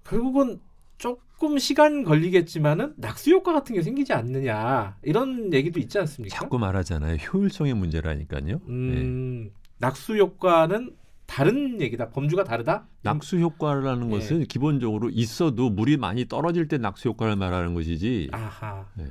결국은 0.03 0.59
조금 0.97 1.57
시간 1.57 2.03
걸리겠지만은 2.03 2.93
낙수 2.97 3.31
효과 3.31 3.53
같은 3.53 3.75
게 3.75 3.81
생기지 3.81 4.13
않느냐 4.13 4.97
이런 5.03 5.53
얘기도 5.53 5.79
있지 5.79 5.99
않습니까? 5.99 6.37
자꾸 6.37 6.57
말하잖아요. 6.57 7.15
효율성의 7.15 7.73
문제라니까요. 7.73 8.45
네. 8.45 8.59
음, 8.67 9.51
낙수 9.77 10.17
효과는 10.17 10.95
다른 11.25 11.81
얘기다. 11.81 12.09
범주가 12.09 12.43
다르다. 12.43 12.87
낙수 13.01 13.39
효과라는 13.39 14.07
예. 14.07 14.11
것은 14.11 14.43
기본적으로 14.45 15.09
있어도 15.09 15.69
물이 15.69 15.97
많이 15.97 16.27
떨어질 16.27 16.67
때 16.67 16.77
낙수 16.77 17.09
효과를 17.09 17.35
말하는 17.35 17.73
것이지. 17.73 18.29
아하. 18.31 18.85
네. 18.95 19.05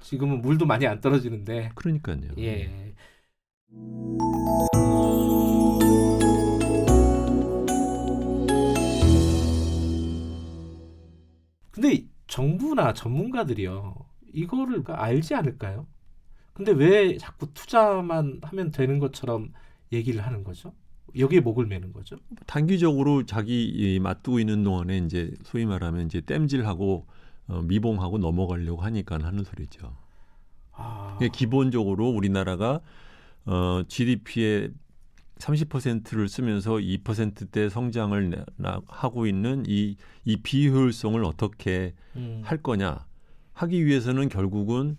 지금은 0.00 0.40
물도 0.40 0.66
많이 0.66 0.86
안 0.86 1.00
떨어지는데. 1.00 1.70
그러니까요. 1.74 2.18
예. 2.38 2.94
근데 11.80 12.04
정부나 12.26 12.92
전문가들이요. 12.92 13.94
이거를 14.34 14.84
알지 14.86 15.34
않을까요? 15.34 15.86
근데 16.52 16.72
왜 16.72 17.16
자꾸 17.16 17.52
투자만 17.54 18.40
하면 18.42 18.70
되는 18.70 18.98
것처럼 18.98 19.50
얘기를 19.90 20.20
하는 20.20 20.44
거죠? 20.44 20.74
여기에 21.18 21.40
목을 21.40 21.66
매는 21.66 21.94
거죠? 21.94 22.16
단기적으로 22.46 23.24
자기 23.24 23.64
이 23.64 23.98
맞두고 23.98 24.40
있는 24.40 24.62
동안에 24.62 24.98
이제 24.98 25.32
소위 25.42 25.64
말하면 25.64 26.04
이제 26.04 26.20
땜질하고 26.20 27.06
어, 27.48 27.62
미봉하고 27.62 28.18
넘어가려고 28.18 28.82
하니까 28.82 29.18
하는 29.18 29.42
소리죠. 29.42 29.96
아, 30.72 31.18
기본적으로 31.32 32.10
우리나라가 32.10 32.80
어, 33.46 33.82
GDP의 33.88 34.70
30%를 35.40 36.28
쓰면서 36.28 36.74
2%대 36.74 37.68
성장을 37.68 38.44
하고 38.86 39.26
있는 39.26 39.64
이, 39.66 39.96
이 40.24 40.36
비효율성을 40.36 41.22
어떻게 41.24 41.94
음, 42.16 42.42
할 42.44 42.58
거냐. 42.58 43.06
하기 43.54 43.84
위해서는 43.84 44.28
결국은 44.28 44.96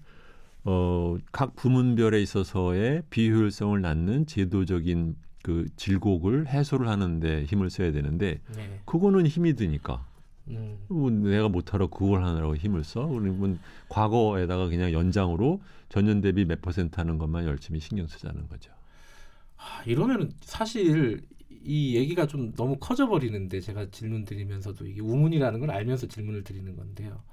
어, 0.64 1.18
각 1.32 1.56
부문별에 1.56 2.22
있어서의 2.22 3.04
비효율성을 3.10 3.80
낳는 3.82 4.28
제도적인 4.28 5.16
그 5.44 5.66
질곡을 5.76 6.48
해소를 6.48 6.88
하는데 6.88 7.46
힘을 7.46 7.70
써야 7.72 7.92
되는데 7.92 8.40
네. 8.56 8.82
그거는 8.86 9.26
힘이 9.26 9.56
드니까. 9.56 10.06
음, 10.50 10.78
뭐 10.88 11.10
내가 11.10 11.50
못하러 11.50 11.88
그걸 11.88 12.24
하느라고 12.24 12.56
힘을 12.56 12.84
써? 12.84 13.08
그러면 13.08 13.60
과거에다가 13.90 14.68
그냥 14.68 14.92
연장으로 14.92 15.62
전년 15.90 16.22
대비 16.22 16.46
몇 16.46 16.62
퍼센트 16.62 16.96
하는 16.98 17.18
것만 17.18 17.46
열심히 17.46 17.80
신경 17.80 18.08
쓰자는 18.08 18.48
거죠. 18.48 18.72
아, 19.62 19.84
이러면은 19.86 20.32
사실 20.42 21.22
이 21.64 21.96
얘기가 21.96 22.26
좀 22.28 22.52
너무 22.54 22.78
커져 22.80 23.08
버리는데 23.08 23.60
제가 23.62 23.90
질문 23.92 24.26
드리면서도 24.26 24.88
이게 24.88 25.02
우문이라는 25.02 25.60
걸 25.60 25.72
알면서 25.72 26.08
질문을 26.08 26.44
드리는 26.44 26.76
건데요. 26.76 27.24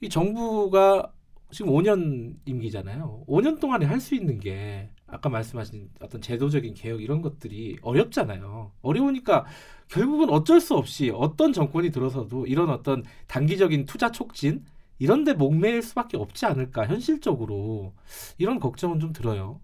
이 0.00 0.08
정부가 0.08 1.12
지금 1.52 1.72
5년 1.72 2.36
임기잖아요. 2.46 3.24
5년 3.26 3.60
동안에 3.60 3.86
할 3.86 4.00
수 4.00 4.14
있는 4.14 4.40
게 4.40 4.90
아까 5.06 5.28
말씀하신 5.30 5.90
어떤 6.00 6.20
제도적인 6.20 6.74
개혁 6.74 7.02
이런 7.02 7.22
것들이 7.22 7.78
어렵잖아요. 7.82 8.72
어려우니까 8.82 9.46
결국은 9.88 10.30
어쩔 10.30 10.60
수 10.60 10.74
없이 10.76 11.10
어떤 11.14 11.52
정권이 11.52 11.90
들어서도 11.90 12.46
이런 12.46 12.70
어떤 12.70 13.04
단기적인 13.28 13.86
투자 13.86 14.10
촉진 14.10 14.64
이런 14.98 15.24
데 15.24 15.34
목매일 15.34 15.82
수밖에 15.82 16.16
없지 16.18 16.46
않을까 16.46 16.86
현실적으로 16.86 17.94
이런 18.38 18.60
걱정은 18.60 19.00
좀 19.00 19.12
들어요. 19.12 19.60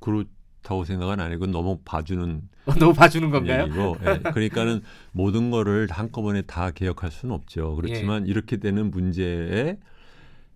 그렇 0.00 0.24
다고 0.66 0.84
생각은 0.84 1.20
아니고 1.20 1.46
너무 1.46 1.78
봐주는 1.84 2.42
너무 2.80 2.92
봐주는 2.92 3.30
건가요? 3.30 3.64
얘기고 3.64 3.96
예, 4.00 4.18
그러니까는 4.30 4.82
모든 5.12 5.52
거를 5.52 5.86
한꺼번에 5.88 6.42
다 6.42 6.72
개혁할 6.72 7.12
수는 7.12 7.32
없죠. 7.32 7.76
그렇지만 7.76 8.26
예. 8.26 8.30
이렇게 8.30 8.56
되는 8.56 8.90
문제에 8.90 9.78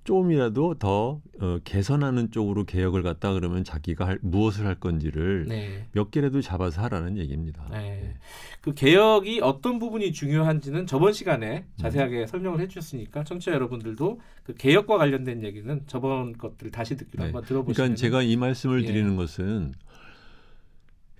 조금이라도 0.02 0.74
더 0.80 1.20
어, 1.40 1.58
개선하는 1.62 2.32
쪽으로 2.32 2.64
개혁을 2.64 3.04
갖다 3.04 3.32
그러면 3.32 3.62
자기가 3.62 4.06
할, 4.06 4.18
무엇을 4.22 4.66
할 4.66 4.74
건지를 4.74 5.46
네. 5.46 5.86
몇 5.92 6.10
개라도 6.10 6.40
잡아서 6.40 6.82
하라는 6.82 7.16
얘기입니다. 7.16 7.64
네. 7.70 8.02
예. 8.02 8.14
그 8.60 8.74
개혁이 8.74 9.40
어떤 9.42 9.78
부분이 9.78 10.12
중요한지는 10.12 10.86
저번 10.86 11.12
시간에 11.12 11.58
음. 11.58 11.76
자세하게 11.76 12.26
설명을 12.26 12.60
해주셨으니까 12.60 13.22
청취자 13.22 13.52
여러분들도 13.52 14.20
그 14.42 14.54
개혁과 14.54 14.98
관련된 14.98 15.44
얘기는 15.44 15.82
저번 15.86 16.32
것들을 16.32 16.72
다시 16.72 16.96
듣기로 16.96 17.22
네. 17.22 17.24
한번 17.26 17.44
들어보시면 17.44 17.74
그러니까 17.74 17.96
제가 17.96 18.22
이 18.22 18.36
말씀을 18.36 18.82
예. 18.82 18.86
드리는 18.86 19.14
것은 19.14 19.72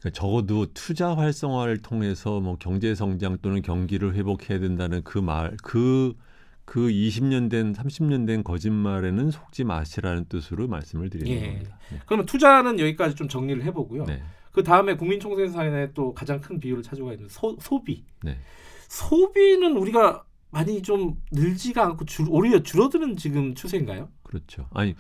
그러니까 0.01 0.19
적어도 0.19 0.67
투자 0.73 1.15
활성화를 1.15 1.79
통해서 1.83 2.41
뭐 2.41 2.57
경제 2.59 2.95
성장 2.95 3.37
또는 3.43 3.61
경기를 3.63 4.15
회복해야 4.15 4.59
된다는 4.59 5.03
그 5.05 5.19
말, 5.19 5.57
그, 5.63 6.15
그 6.65 6.89
20년 6.89 7.51
된, 7.51 7.75
30년 7.75 8.27
된 8.27 8.43
거짓말에는 8.43 9.31
속지 9.31 9.65
마시라는 9.65 10.25
뜻으로 10.27 10.69
말씀을 10.69 11.11
드리는 11.11 11.31
예. 11.31 11.47
겁니다. 11.49 11.79
네. 11.93 11.99
그러면 12.07 12.27
투자는 12.27 12.81
여기까지 12.81 13.15
좀 13.15 13.29
정리를 13.29 13.63
해보고요. 13.65 14.07
네. 14.07 14.23
그 14.53 14.63
다음에 14.65 14.97
국민총생산의 14.97 15.91
또 15.95 16.15
가장 16.15 16.41
큰 16.41 16.59
비율을 16.59 16.83
차지하고 16.83 17.13
있는 17.13 17.29
소, 17.29 17.57
소비. 17.61 18.05
네. 18.23 18.39
소비는 18.89 19.77
우리가 19.77 20.25
많이 20.51 20.83
좀 20.83 21.17
늘지가 21.31 21.85
않고 21.85 22.07
줄, 22.07 22.27
오히려 22.29 22.63
줄어드는 22.63 23.17
지금 23.17 23.55
추세인가요? 23.55 24.09
그렇죠. 24.23 24.67
아니, 24.73 24.95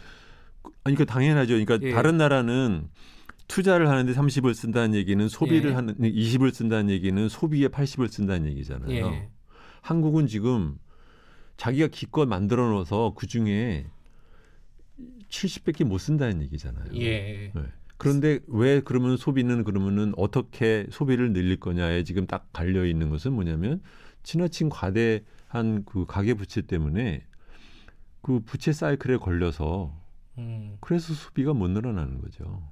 그- 0.63 0.71
아니, 0.85 0.95
그 0.95 1.07
당연하죠. 1.07 1.55
그러니까 1.55 1.79
예. 1.83 1.93
다른 1.93 2.17
나라는 2.19 2.89
투자를 3.51 3.89
하는데 3.89 4.13
30을 4.13 4.55
쓴다는 4.55 4.95
얘기는 4.95 5.29
소비를 5.29 5.71
예. 5.71 5.75
하는 5.75 5.97
20을 5.97 6.55
쓴다는 6.55 6.89
얘기는 6.89 7.29
소비에 7.29 7.67
80을 7.67 8.09
쓴다는 8.09 8.49
얘기잖아요. 8.51 8.91
예. 8.93 9.29
한국은 9.83 10.29
지금 10.29 10.79
자기가 11.57 11.89
기껏 11.89 12.27
만들어 12.27 12.69
놓아서 12.71 13.13
그 13.17 13.27
중에 13.27 13.87
70밖에 15.29 15.85
못 15.85 15.99
쓴다는 15.99 16.43
얘기잖아요. 16.43 16.95
예. 16.95 17.51
네. 17.53 17.63
그런데 17.97 18.39
왜 18.47 18.81
그러면 18.81 19.17
소비는 19.17 19.65
그러면은 19.65 20.13
어떻게 20.17 20.87
소비를 20.91 21.33
늘릴 21.33 21.59
거냐에 21.59 22.05
지금 22.05 22.29
딱 22.29 22.49
갈려 22.53 22.87
있는 22.87 23.11
것은 23.11 23.33
뭐냐면 23.33 23.83
지나친 24.23 24.69
과대한 24.69 25.85
그 25.85 26.07
가계 26.07 26.35
부채 26.35 26.63
때문에 26.63 27.27
그 28.23 28.39
부채 28.41 28.73
사이클에 28.73 29.17
걸려서 29.17 29.93
음. 30.39 30.77
그래서 30.81 31.15
소비가 31.15 31.53
못 31.53 31.69
늘어나는 31.69 32.21
거죠. 32.21 32.63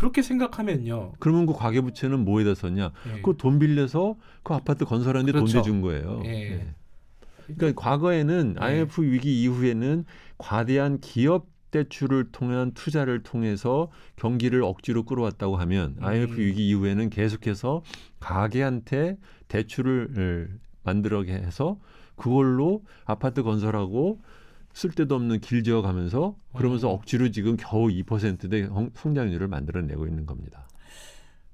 그렇게 0.00 0.22
생각하면요. 0.22 1.12
그러면 1.18 1.44
그 1.44 1.52
가계부채는 1.52 2.24
뭐에다 2.24 2.54
썼냐? 2.54 2.90
예. 3.16 3.20
그돈 3.20 3.58
빌려서 3.58 4.16
그 4.42 4.54
아파트 4.54 4.86
건설하는데 4.86 5.30
그렇죠. 5.30 5.52
돈 5.52 5.60
내준 5.60 5.80
거예요. 5.82 6.22
예. 6.24 6.52
예. 6.52 6.74
그러니까 7.54 7.78
과거에는 7.78 8.54
예. 8.58 8.64
IMF 8.64 9.02
위기 9.02 9.42
이후에는 9.42 10.06
과대한 10.38 11.00
기업 11.00 11.48
대출을 11.70 12.32
통한 12.32 12.72
투자를 12.72 13.22
통해서 13.22 13.90
경기를 14.16 14.62
억지로 14.62 15.04
끌어왔다고 15.04 15.56
하면 15.58 15.96
음. 15.98 16.04
IMF 16.04 16.40
위기 16.40 16.70
이후에는 16.70 17.10
계속해서 17.10 17.82
가게한테 18.20 19.18
대출을 19.48 20.48
에, 20.50 20.56
만들어게 20.82 21.30
해서 21.30 21.78
그걸로 22.16 22.84
아파트 23.04 23.42
건설하고 23.42 24.18
쓸데도 24.72 25.14
없는 25.14 25.40
길 25.40 25.62
지어 25.62 25.82
가면서 25.82 26.36
그러면서 26.54 26.88
음. 26.88 26.94
억지로 26.94 27.30
지금 27.30 27.56
겨우 27.56 27.88
2%대 27.88 28.68
성장률을 28.94 29.48
만들어내고 29.48 30.06
있는 30.06 30.26
겁니다. 30.26 30.68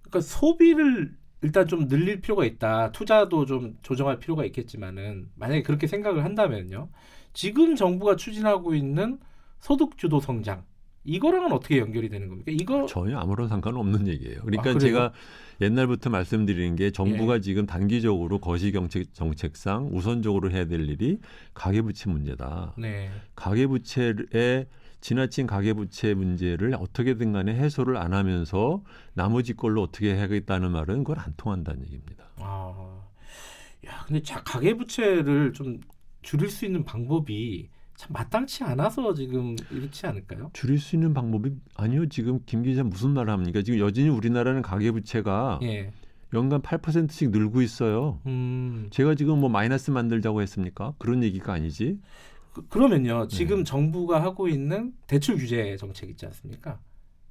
그러니까 0.02 0.20
소비를 0.20 1.16
일단 1.42 1.66
좀 1.66 1.88
늘릴 1.88 2.20
필요가 2.20 2.44
있다. 2.44 2.92
투자도 2.92 3.46
좀 3.46 3.76
조정할 3.82 4.18
필요가 4.18 4.44
있겠지만은 4.44 5.28
만약에 5.34 5.62
그렇게 5.62 5.86
생각을 5.86 6.24
한다면요. 6.24 6.88
지금 7.32 7.76
정부가 7.76 8.16
추진하고 8.16 8.74
있는 8.74 9.18
소득 9.60 9.98
주도 9.98 10.20
성장 10.20 10.64
이거랑은 11.06 11.52
어떻게 11.52 11.78
연결이 11.78 12.08
되는 12.08 12.28
겁니까? 12.28 12.50
이거 12.52 12.86
전혀 12.86 13.18
아무런 13.18 13.48
상관없는 13.48 14.08
얘기예요. 14.08 14.40
그러니까 14.42 14.70
아? 14.70 14.78
제가 14.78 15.12
옛날부터 15.60 16.10
말씀드리는 16.10 16.76
게 16.76 16.90
정부가 16.90 17.36
예. 17.36 17.40
지금 17.40 17.66
단기적으로 17.66 18.38
거시경책 18.38 19.14
정책상 19.14 19.90
우선적으로 19.92 20.50
해야 20.50 20.66
될 20.66 20.88
일이 20.88 21.18
가계 21.54 21.82
부채 21.82 22.10
문제다. 22.10 22.74
네. 22.76 23.10
가계 23.34 23.66
부채의 23.66 24.66
지나친 25.00 25.46
가계 25.46 25.72
부채 25.72 26.14
문제를 26.14 26.74
어떻게든 26.74 27.32
간에 27.32 27.54
해소를 27.54 27.96
안 27.96 28.12
하면서 28.12 28.82
나머지 29.14 29.54
걸로 29.54 29.82
어떻게 29.82 30.18
하겠다는 30.18 30.72
말은 30.72 31.04
그건 31.04 31.20
안 31.20 31.32
통한다는 31.36 31.82
얘기입니다. 31.84 32.24
아, 32.38 33.02
야, 33.86 34.04
근데 34.06 34.20
자, 34.22 34.42
가계 34.42 34.74
부채를 34.74 35.52
좀 35.52 35.80
줄일 36.22 36.50
수 36.50 36.64
있는 36.66 36.84
방법이 36.84 37.68
참 37.96 38.12
마땅치 38.12 38.62
않아서 38.64 39.14
지금 39.14 39.56
이렇지 39.70 40.06
않을까요? 40.06 40.50
줄일 40.52 40.78
수 40.78 40.96
있는 40.96 41.14
방법이 41.14 41.52
아니요. 41.74 42.08
지금 42.08 42.40
김 42.46 42.62
기자 42.62 42.82
무슨 42.84 43.10
말을 43.10 43.32
합니까? 43.32 43.62
지금 43.62 43.78
여전히 43.78 44.08
우리나라는 44.08 44.62
가계 44.62 44.90
부채가 44.90 45.60
예. 45.62 45.92
연간 46.34 46.60
8%씩 46.60 47.30
늘고 47.30 47.62
있어요. 47.62 48.20
음, 48.26 48.88
제가 48.90 49.14
지금 49.14 49.40
뭐 49.40 49.48
마이너스 49.48 49.90
만들자고 49.90 50.42
했습니까? 50.42 50.94
그런 50.98 51.22
얘기가 51.22 51.52
아니지. 51.54 51.98
그, 52.52 52.66
그러면요. 52.68 53.28
네. 53.28 53.36
지금 53.36 53.64
정부가 53.64 54.22
하고 54.22 54.48
있는 54.48 54.92
대출 55.06 55.36
규제 55.36 55.76
정책 55.76 56.10
있지 56.10 56.26
않습니까? 56.26 56.80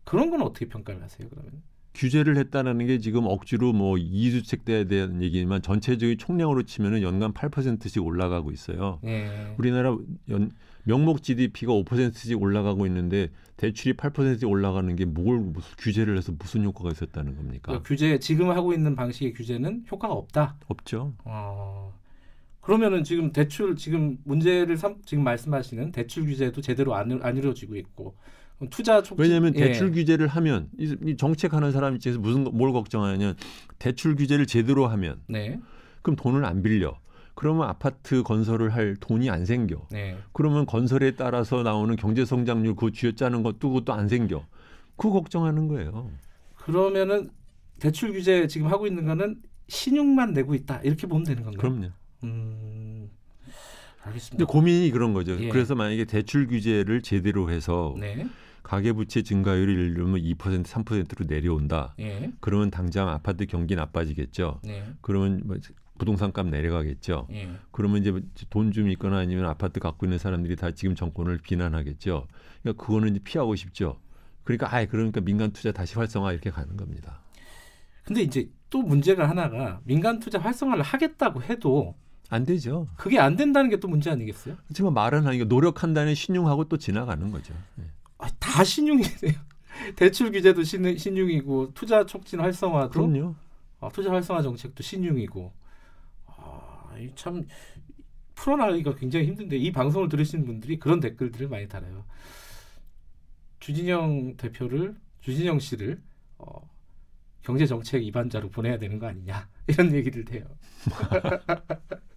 그런 0.04 0.30
건 0.30 0.42
어떻게 0.42 0.68
평가를 0.68 1.02
하세요? 1.04 1.28
그러면? 1.30 1.62
규제를 1.96 2.38
했다는 2.38 2.86
게 2.86 3.00
지금 3.00 3.26
억지로 3.26 3.74
뭐 3.74 3.98
이주택대에 3.98 4.86
대한 4.86 5.22
얘기지만 5.24 5.62
전체적인 5.62 6.18
총량으로 6.18 6.64
치면은 6.64 7.02
연간 7.02 7.34
8%씩 7.34 8.04
올라가고 8.04 8.52
있어요. 8.52 9.00
예. 9.06 9.56
우리나라 9.58 9.98
연, 10.30 10.52
명목 10.84 11.24
GDP가 11.24 11.74
5%씩 11.74 12.40
올라가고 12.40 12.86
있는데 12.86 13.30
대출이 13.58 13.96
8%씩 13.96 14.48
올라가는 14.48 14.96
게 14.96 15.06
뭘 15.06 15.40
무슨 15.40 15.72
규제를 15.78 16.18
해서 16.18 16.32
무슨 16.38 16.64
효과가 16.66 16.92
있었다는 16.92 17.36
겁니까? 17.36 17.62
그러니까 17.68 17.88
규제 17.88 18.20
지금 18.20 18.50
하고 18.52 18.74
있는 18.74 18.96
방식의 18.96 19.34
규제는 19.34 19.86
효과가 19.92 20.14
없다. 20.14 20.58
없죠. 20.68 21.14
어, 21.24 21.94
그러면은 22.62 23.04
지금 23.04 23.32
대출 23.32 23.76
지금 23.78 24.18
문제를 24.26 24.76
삼, 24.78 24.98
지금 25.06 25.24
말씀하시는 25.24 25.92
대출 25.92 26.26
규제도 26.26 26.62
제대로 26.62 26.94
안, 26.96 27.20
안 27.24 27.38
이루어지고 27.38 27.76
있고 27.78 28.16
투자 28.70 29.02
촉진 29.04 29.22
왜냐하면 29.24 29.54
예. 29.56 29.60
대출 29.60 29.92
규제를 29.92 30.28
하면 30.28 30.70
이, 30.80 30.96
이 31.06 31.18
정책하는 31.18 31.72
사람 31.72 31.96
입장에서 31.96 32.20
무슨 32.20 32.44
거- 32.46 32.52
뭘 32.52 32.72
걱정하냐면 32.72 33.36
대출 33.80 34.16
규제를 34.16 34.46
제대로 34.46 34.88
하면 34.88 35.20
네, 35.28 35.60
그럼 36.02 36.16
돈을 36.16 36.46
안 36.46 36.62
빌려. 36.62 36.98
그러면 37.38 37.68
아파트 37.68 38.24
건설을 38.24 38.74
할 38.74 38.96
돈이 38.98 39.30
안 39.30 39.46
생겨. 39.46 39.86
네. 39.92 40.18
그러면 40.32 40.66
건설에 40.66 41.12
따라서 41.12 41.64
나오는 41.64 41.94
경제 41.98 42.24
성장률 42.24 42.76
그 42.76 42.92
쥐어짜는 42.94 43.44
것도 43.44 43.70
그것도 43.70 43.92
안 43.92 44.08
생겨. 44.08 44.46
그거 44.96 45.12
걱정하는 45.12 45.68
거예요. 45.68 46.10
그러면은 46.56 47.30
대출 47.82 48.14
규제 48.14 48.48
지금 48.48 48.68
하고 48.68 48.88
있는 48.88 49.06
거는 49.06 49.42
신용만 49.68 50.32
내고 50.32 50.56
있다 50.56 50.80
이렇게 50.84 51.08
보면 51.08 51.26
되는 51.26 51.44
건가요? 51.44 51.60
그럼요. 51.60 51.88
음, 52.24 53.10
근데 53.42 53.52
알겠습니다. 54.04 54.46
고민이 54.46 54.92
그런 54.92 55.14
거죠. 55.14 55.38
예. 55.38 55.50
그래서 55.50 55.76
만약에 55.76 56.06
대출 56.06 56.48
규제를 56.48 57.02
제대로 57.02 57.50
해서 57.52 57.94
네, 58.00 58.26
가계부채 58.66 59.22
증가율이 59.22 59.74
예를 59.74 59.94
들면 59.94 60.22
2% 60.22 60.64
3%로 60.66 61.26
내려온다. 61.28 61.94
예, 62.00 62.32
그러면 62.40 62.72
당장 62.72 63.10
아파트 63.10 63.46
경기 63.46 63.76
나빠지겠죠. 63.76 64.60
네, 64.64 64.84
그러면 65.02 65.42
뭐 65.46 65.58
부동산 66.00 66.32
값 66.34 66.48
내려가겠죠. 66.48 67.28
예. 67.32 67.48
그러면 67.72 68.02
이제 68.02 68.12
돈 68.50 68.72
좀 68.72 68.90
있거나 68.90 69.18
아니면 69.20 69.46
아파트 69.46 69.80
갖고 69.80 70.08
있는 70.08 70.18
사람들이 70.18 70.56
다 70.56 70.72
지금 70.72 70.96
정권을 70.96 71.38
비난하겠죠. 71.44 72.28
그러니까 72.64 72.84
그거는 72.84 73.12
이제 73.12 73.20
피하고 73.24 73.56
싶죠. 73.56 74.00
그러니까 74.44 74.74
아예 74.76 74.88
그러니까 74.88 75.22
민간 75.22 75.52
투자 75.52 75.72
다시 75.72 75.96
활성화 75.96 76.32
이렇게 76.34 76.50
가는 76.50 76.76
겁니다. 76.76 77.22
근데 78.04 78.22
이제 78.24 78.50
또 78.72 78.82
문제가 78.82 79.30
하나가 79.30 79.80
민간 79.86 80.20
투자 80.20 80.40
활성화를 80.40 80.84
하겠다고 80.84 81.44
해도 81.44 81.96
안 82.30 82.44
되죠. 82.44 82.88
그게 82.98 83.20
안 83.20 83.36
된다는 83.36 83.70
게 83.70 83.78
또 83.78 83.88
문제 83.88 84.10
아니겠어요? 84.10 84.56
하지만 84.68 84.94
말은 84.96 85.28
하니까 85.28 85.46
노력한다는 85.46 86.16
신용하고 86.16 86.66
또 86.66 86.78
지나가는 86.78 87.30
거죠. 87.32 87.54
예. 87.80 87.84
아, 88.18 88.30
다 88.40 88.64
신용이네요. 88.64 89.34
대출 89.96 90.32
규제도 90.32 90.64
신, 90.64 90.98
신용이고 90.98 91.74
투자 91.74 92.06
촉진 92.06 92.40
활성화도 92.40 92.92
그럼요. 92.92 93.36
아, 93.80 93.90
투자 93.90 94.12
활성화 94.12 94.42
정책도 94.42 94.82
신용이고 94.84 95.52
아, 96.28 96.96
이참 97.00 97.46
풀어나가기가 98.36 98.96
굉장히 98.96 99.28
힘든데 99.28 99.58
이 99.58 99.72
방송을 99.72 100.10
들으시는 100.10 100.46
분들이 100.46 100.78
그런 100.78 101.00
댓글들을 101.00 101.48
많이 101.50 101.68
달아요. 101.68 102.06
주진영 103.60 104.38
대표를 104.38 104.96
주진영 105.22 105.60
씨를 105.60 106.02
어, 106.38 106.70
경제 107.42 107.66
정책 107.66 108.02
위반자로 108.02 108.50
보내야 108.50 108.78
되는 108.78 109.00
거 109.00 109.08
아니냐 109.08 109.50
이런 109.68 109.94
얘기를 109.94 110.26
해요. 110.32 110.46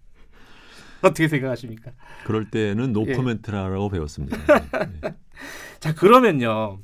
어떻게 1.03 1.27
생각하십니까? 1.27 1.91
그럴 2.25 2.49
때는 2.49 2.93
노 2.93 3.05
예. 3.07 3.13
코멘트라고 3.13 3.89
배웠습니다. 3.89 4.37
예. 4.37 5.15
자 5.79 5.93
그러면요 5.95 6.79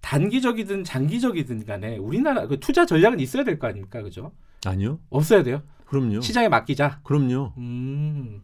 단기적이든 0.00 0.84
장기적이든 0.84 1.64
간에 1.66 1.96
우리나라 1.96 2.46
그 2.46 2.60
투자 2.60 2.86
전략은 2.86 3.18
있어야 3.20 3.44
될 3.44 3.58
거 3.58 3.66
아닙니까 3.66 4.00
그죠 4.02 4.32
아니요. 4.64 5.00
없어야 5.10 5.42
돼요 5.42 5.62
그럼요. 5.86 6.20
시장에 6.20 6.48
맡기자 6.48 7.00
그럼요. 7.02 7.52
음 7.58 8.42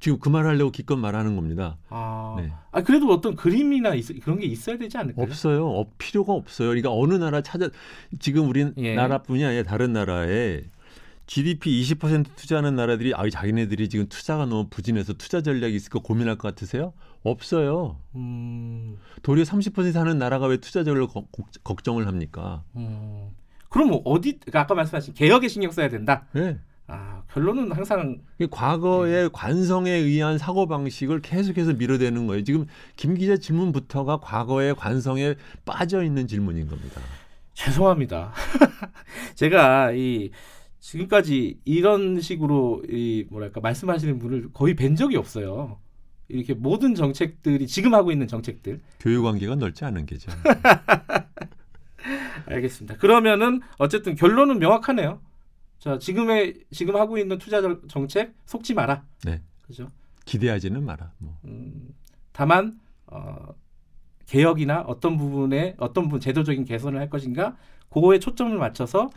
지금 0.00 0.18
그 0.18 0.28
말하려고 0.28 0.70
기껏 0.70 0.96
말하는 0.96 1.34
겁니다. 1.34 1.78
아, 1.88 2.34
네. 2.38 2.52
아 2.72 2.82
그래도 2.82 3.10
어떤 3.10 3.36
그림이나 3.36 3.94
있, 3.94 4.06
그런 4.22 4.38
게 4.38 4.44
있어야 4.46 4.76
되지 4.76 4.98
않을까요 4.98 5.24
없어요. 5.24 5.66
어, 5.66 5.90
필요가 5.96 6.32
없어요. 6.34 6.68
그러니까 6.68 6.90
어느 6.92 7.14
나라 7.14 7.40
찾아 7.42 7.68
지금 8.20 8.48
우리 8.48 8.70
예. 8.76 8.94
나라뿐이 8.96 9.42
아니라 9.44 9.62
다른 9.62 9.92
나라에 9.94 10.62
GDP 11.26 11.82
20% 11.82 12.26
투자하는 12.36 12.74
나라들이 12.76 13.12
아 13.14 13.28
자기네들이 13.28 13.88
지금 13.88 14.08
투자가 14.08 14.46
너무 14.46 14.68
부진해서 14.68 15.14
투자 15.14 15.40
전략이 15.40 15.74
있을까 15.74 16.00
고민할 16.00 16.36
것 16.36 16.48
같으세요? 16.48 16.92
없어요. 17.22 17.98
음, 18.14 18.98
도리어 19.22 19.44
30% 19.44 19.94
하는 19.94 20.18
나라가 20.18 20.46
왜 20.46 20.58
투자 20.58 20.84
걱- 20.84 21.28
걱정을 21.64 22.06
합니까? 22.06 22.62
음. 22.76 23.30
그럼 23.70 23.88
뭐 23.88 24.02
어디 24.04 24.38
그러니까 24.38 24.60
아까 24.60 24.74
말씀하신 24.74 25.14
개혁에 25.14 25.48
신경 25.48 25.72
써야 25.72 25.88
된다 25.88 26.26
네. 26.32 26.58
아 26.86 27.22
결론은 27.32 27.72
항상 27.72 28.20
이 28.38 28.46
과거의 28.48 29.30
관성에 29.32 29.90
의한 29.90 30.36
사고 30.38 30.68
방식을 30.68 31.22
계속해서 31.22 31.72
밀어대는 31.72 32.26
거예요. 32.26 32.44
지금 32.44 32.66
김 32.96 33.14
기자 33.14 33.36
질문부터가 33.38 34.18
과거의 34.18 34.74
관성에 34.76 35.34
빠져 35.64 36.04
있는 36.04 36.28
질문인 36.28 36.68
겁니다. 36.68 37.00
죄송합니다 37.54 38.32
제가 39.34 39.92
이 39.92 40.30
지금까지 40.88 41.60
이런 41.64 42.20
식으로 42.20 42.82
이 42.90 43.24
뭐랄까 43.30 43.58
말씀하시는 43.62 44.18
분을 44.18 44.50
거의 44.52 44.76
뵌 44.76 44.94
적이 44.96 45.16
없어요. 45.16 45.78
이렇게 46.28 46.52
모든 46.52 46.94
정책들이 46.94 47.66
지금 47.66 47.94
하고 47.94 48.12
있는 48.12 48.28
정책들 48.28 48.82
교육 49.00 49.22
관계가 49.22 49.54
넓지 49.54 49.86
않은 49.86 50.04
게죠. 50.04 50.30
알겠습니다. 52.46 52.98
그러면은 52.98 53.62
어쨌든 53.78 54.14
결론은 54.14 54.58
명확하네요. 54.58 55.22
자 55.78 55.98
지금의 55.98 56.64
지금 56.70 56.96
하고 56.96 57.16
있는 57.16 57.38
투자 57.38 57.62
정- 57.62 57.80
정책 57.88 58.34
속지 58.44 58.74
마라. 58.74 59.04
네. 59.24 59.40
그죠? 59.66 59.90
기대하지는 60.26 60.84
마라. 60.84 61.12
뭐. 61.16 61.38
음, 61.46 61.94
다만 62.32 62.78
어, 63.06 63.54
개혁이나 64.26 64.82
어떤 64.82 65.16
부분에 65.16 65.76
어떤 65.78 66.04
부분 66.04 66.20
제도적인 66.20 66.66
개선을 66.66 67.00
할 67.00 67.08
것인가 67.08 67.56
그거에 67.88 68.18
초점을 68.18 68.56
맞춰서 68.58 69.08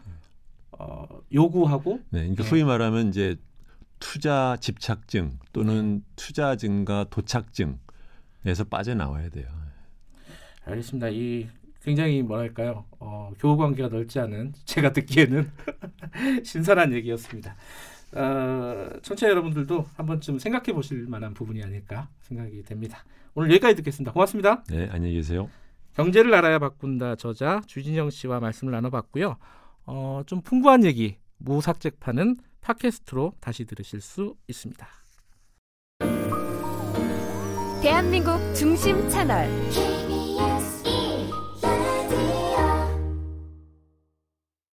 어, 0.79 1.07
요구하고 1.33 1.99
네, 2.09 2.19
그러니까 2.19 2.43
네. 2.43 2.49
소위 2.49 2.63
말하면 2.63 3.09
이제 3.09 3.35
투자 3.99 4.57
집착증 4.59 5.39
또는 5.53 6.03
투자 6.15 6.55
증가 6.55 7.05
도착증에서 7.09 8.65
빠져나와야 8.69 9.29
돼요. 9.29 9.47
알겠습니다. 10.65 11.09
이 11.09 11.47
굉장히 11.81 12.21
뭐랄까요 12.21 12.85
어, 12.99 13.31
교우 13.39 13.57
관계가 13.57 13.89
넓지 13.89 14.19
않은 14.19 14.53
제가 14.65 14.93
듣기에는 14.93 15.49
신선한 16.43 16.93
얘기였습니다. 16.93 17.55
어, 18.13 18.89
청취자 19.01 19.29
여러분들도 19.29 19.85
한 19.95 20.05
번쯤 20.05 20.39
생각해 20.39 20.73
보실 20.73 21.07
만한 21.07 21.33
부분이 21.33 21.63
아닐까 21.63 22.09
생각이 22.21 22.63
됩니다. 22.63 23.03
오늘 23.35 23.51
여기까지 23.51 23.75
듣겠습니다. 23.77 24.11
고맙습니다. 24.11 24.63
네, 24.69 24.89
안녕히 24.91 25.15
계세요. 25.15 25.49
경제를 25.95 26.33
알아야 26.33 26.59
바꾼다 26.59 27.15
저자 27.15 27.61
주진영 27.65 28.09
씨와 28.09 28.39
말씀을 28.39 28.71
나눠봤고요. 28.71 29.37
어, 29.87 30.21
좀 30.25 30.41
풍부한 30.41 30.83
얘기 30.83 31.17
무삭제파는 31.37 32.37
팟캐스트로 32.61 33.33
다시 33.39 33.65
들으실 33.65 34.01
수 34.01 34.35
있습니다. 34.47 34.87
대한민국 37.81 38.37
중심 38.53 39.09
채널 39.09 39.47